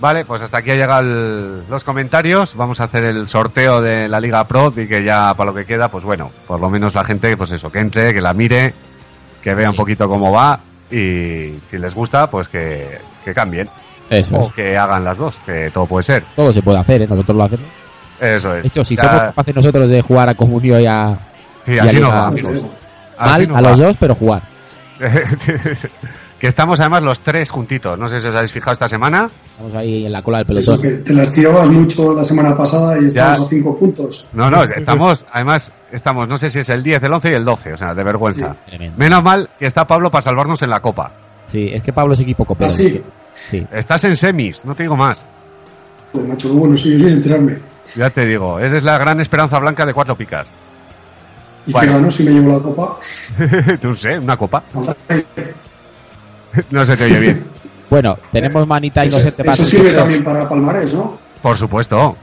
[0.00, 2.54] Vale, pues hasta aquí ha llegado el- los comentarios.
[2.56, 5.66] Vamos a hacer el sorteo de la Liga Pro y que ya para lo que
[5.66, 8.72] queda, pues bueno, por lo menos la gente, pues eso, que entre, que la mire,
[9.42, 10.58] que vea un poquito cómo va
[10.90, 13.68] y si les gusta, pues que, que cambien
[14.10, 14.52] Eso o es.
[14.52, 16.24] que hagan las dos, que todo puede ser.
[16.36, 17.06] Todo se puede hacer, ¿eh?
[17.08, 17.66] nosotros lo hacemos.
[18.20, 18.62] Eso es.
[18.64, 21.16] De hecho, si Ya- somos capaces nosotros de jugar a Comunio y a
[21.64, 22.54] sí, y así a va, amigos.
[22.54, 22.70] digo.
[23.16, 23.70] Así mal nos a va.
[23.70, 24.42] los dos, pero jugar.
[26.38, 27.98] que estamos además los tres juntitos.
[27.98, 29.30] No sé si os habéis fijado esta semana.
[29.52, 30.98] Estamos ahí en la cola del Eso pelotón.
[30.98, 33.44] que te las tirabas mucho la semana pasada y estamos Ya.
[33.44, 34.26] a cinco puntos.
[34.32, 37.44] No, no, estamos, además, estamos, no sé si es el 10, el 11 y el
[37.44, 38.56] 12, o sea, de vergüenza.
[38.96, 41.12] Menos mal que está Pablo para salvarnos en la copa.
[41.46, 42.66] Sí, es que Pablo es equipo copero.
[42.70, 43.02] ¿Ah, sí?
[43.50, 43.66] Sí.
[43.72, 45.24] Estás en semis, no te digo más.
[46.12, 47.58] Pues, macho, qué bueno soy yo sin enterarme.
[47.96, 50.46] Ya te digo, eres la gran esperanza blanca de cuatro picas.
[51.66, 51.92] Y Bueno.
[51.92, 52.98] que ganó si me llevo la copa.
[53.82, 54.62] no sé, una copa.
[56.70, 57.44] No se te oye bien.
[57.88, 61.16] Bueno, tenemos manita Eso, inocente para eso el sirve también para Palmarés, ¿no?
[61.42, 62.16] Por supuesto,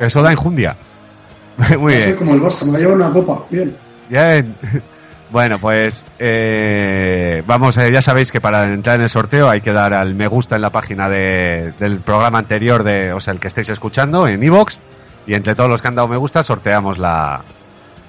[0.00, 0.76] eso da enjundia.
[1.78, 2.14] Muy bien.
[2.16, 3.44] como el Barça, me va a llevar una copa.
[3.50, 3.76] Bien.
[4.08, 4.54] Bien.
[5.30, 9.72] Bueno, pues eh, vamos, eh, ya sabéis que para entrar en el sorteo hay que
[9.72, 13.40] dar al me gusta en la página de- del programa anterior, de, o sea, el
[13.40, 14.78] que estéis escuchando en iVoox
[15.26, 17.42] y entre todos los que han dado me gusta sorteamos la,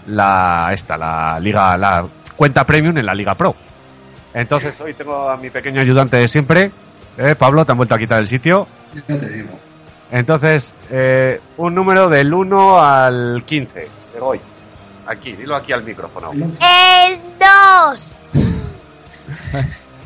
[0.08, 2.06] la esta, la liga, la
[2.38, 3.54] cuenta premium en la Liga Pro.
[4.34, 6.72] Entonces hoy tengo a mi pequeño ayudante de siempre,
[7.18, 8.66] eh, Pablo, te han vuelto a quitar el sitio.
[8.94, 9.50] Ya te digo.
[10.12, 14.40] Entonces, eh, un número del 1 al 15, de hoy.
[15.10, 16.32] Aquí, dilo aquí al micrófono.
[16.32, 18.12] El 2.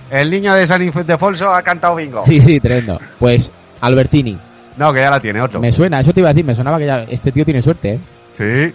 [0.09, 2.21] El niño de San Ildefonso ha cantado bingo.
[2.21, 2.99] Sí, sí, tremendo.
[3.19, 3.51] Pues
[3.81, 4.39] Albertini.
[4.77, 5.59] No, que ya la tiene otro.
[5.59, 7.95] Me suena, eso te iba a decir, me sonaba que ya este tío tiene suerte,
[7.95, 7.99] ¿eh?
[8.38, 8.73] Sí.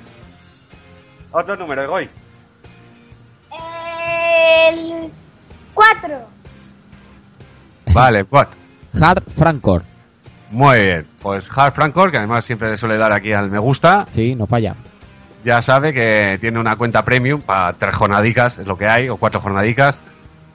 [1.33, 2.11] Otro número, Egoy.
[4.69, 5.11] El
[5.73, 6.09] 4.
[7.95, 8.49] Vale, pues.
[9.01, 9.83] Hard Francor.
[10.51, 11.07] Muy bien.
[11.23, 14.47] Pues Hard Francor, que además siempre le suele dar aquí al me gusta, Sí, no
[14.47, 14.75] falla.
[15.49, 19.17] Ya sabe que tiene una cuenta premium para tres jornadicas, es lo que hay, o
[19.17, 19.99] cuatro jornadicas.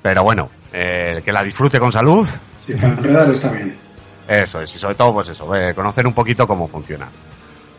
[0.03, 2.27] Pero bueno, eh, que la disfrute con salud.
[2.59, 3.75] Sí, para enredar está bien.
[4.27, 7.07] Eso es, y sobre todo, pues eso, eh, conocer un poquito cómo funciona.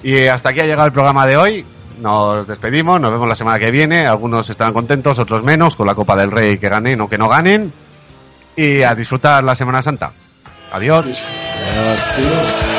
[0.02, 1.64] Y hasta aquí ha llegado el programa de hoy.
[2.00, 4.08] Nos despedimos, nos vemos la semana que viene.
[4.08, 7.28] Algunos estarán contentos, otros menos, con la Copa del Rey que ganen o que no
[7.28, 7.72] ganen.
[8.56, 10.10] Y a disfrutar la Semana Santa.
[10.72, 11.06] Adiós.
[11.06, 12.73] Adiós.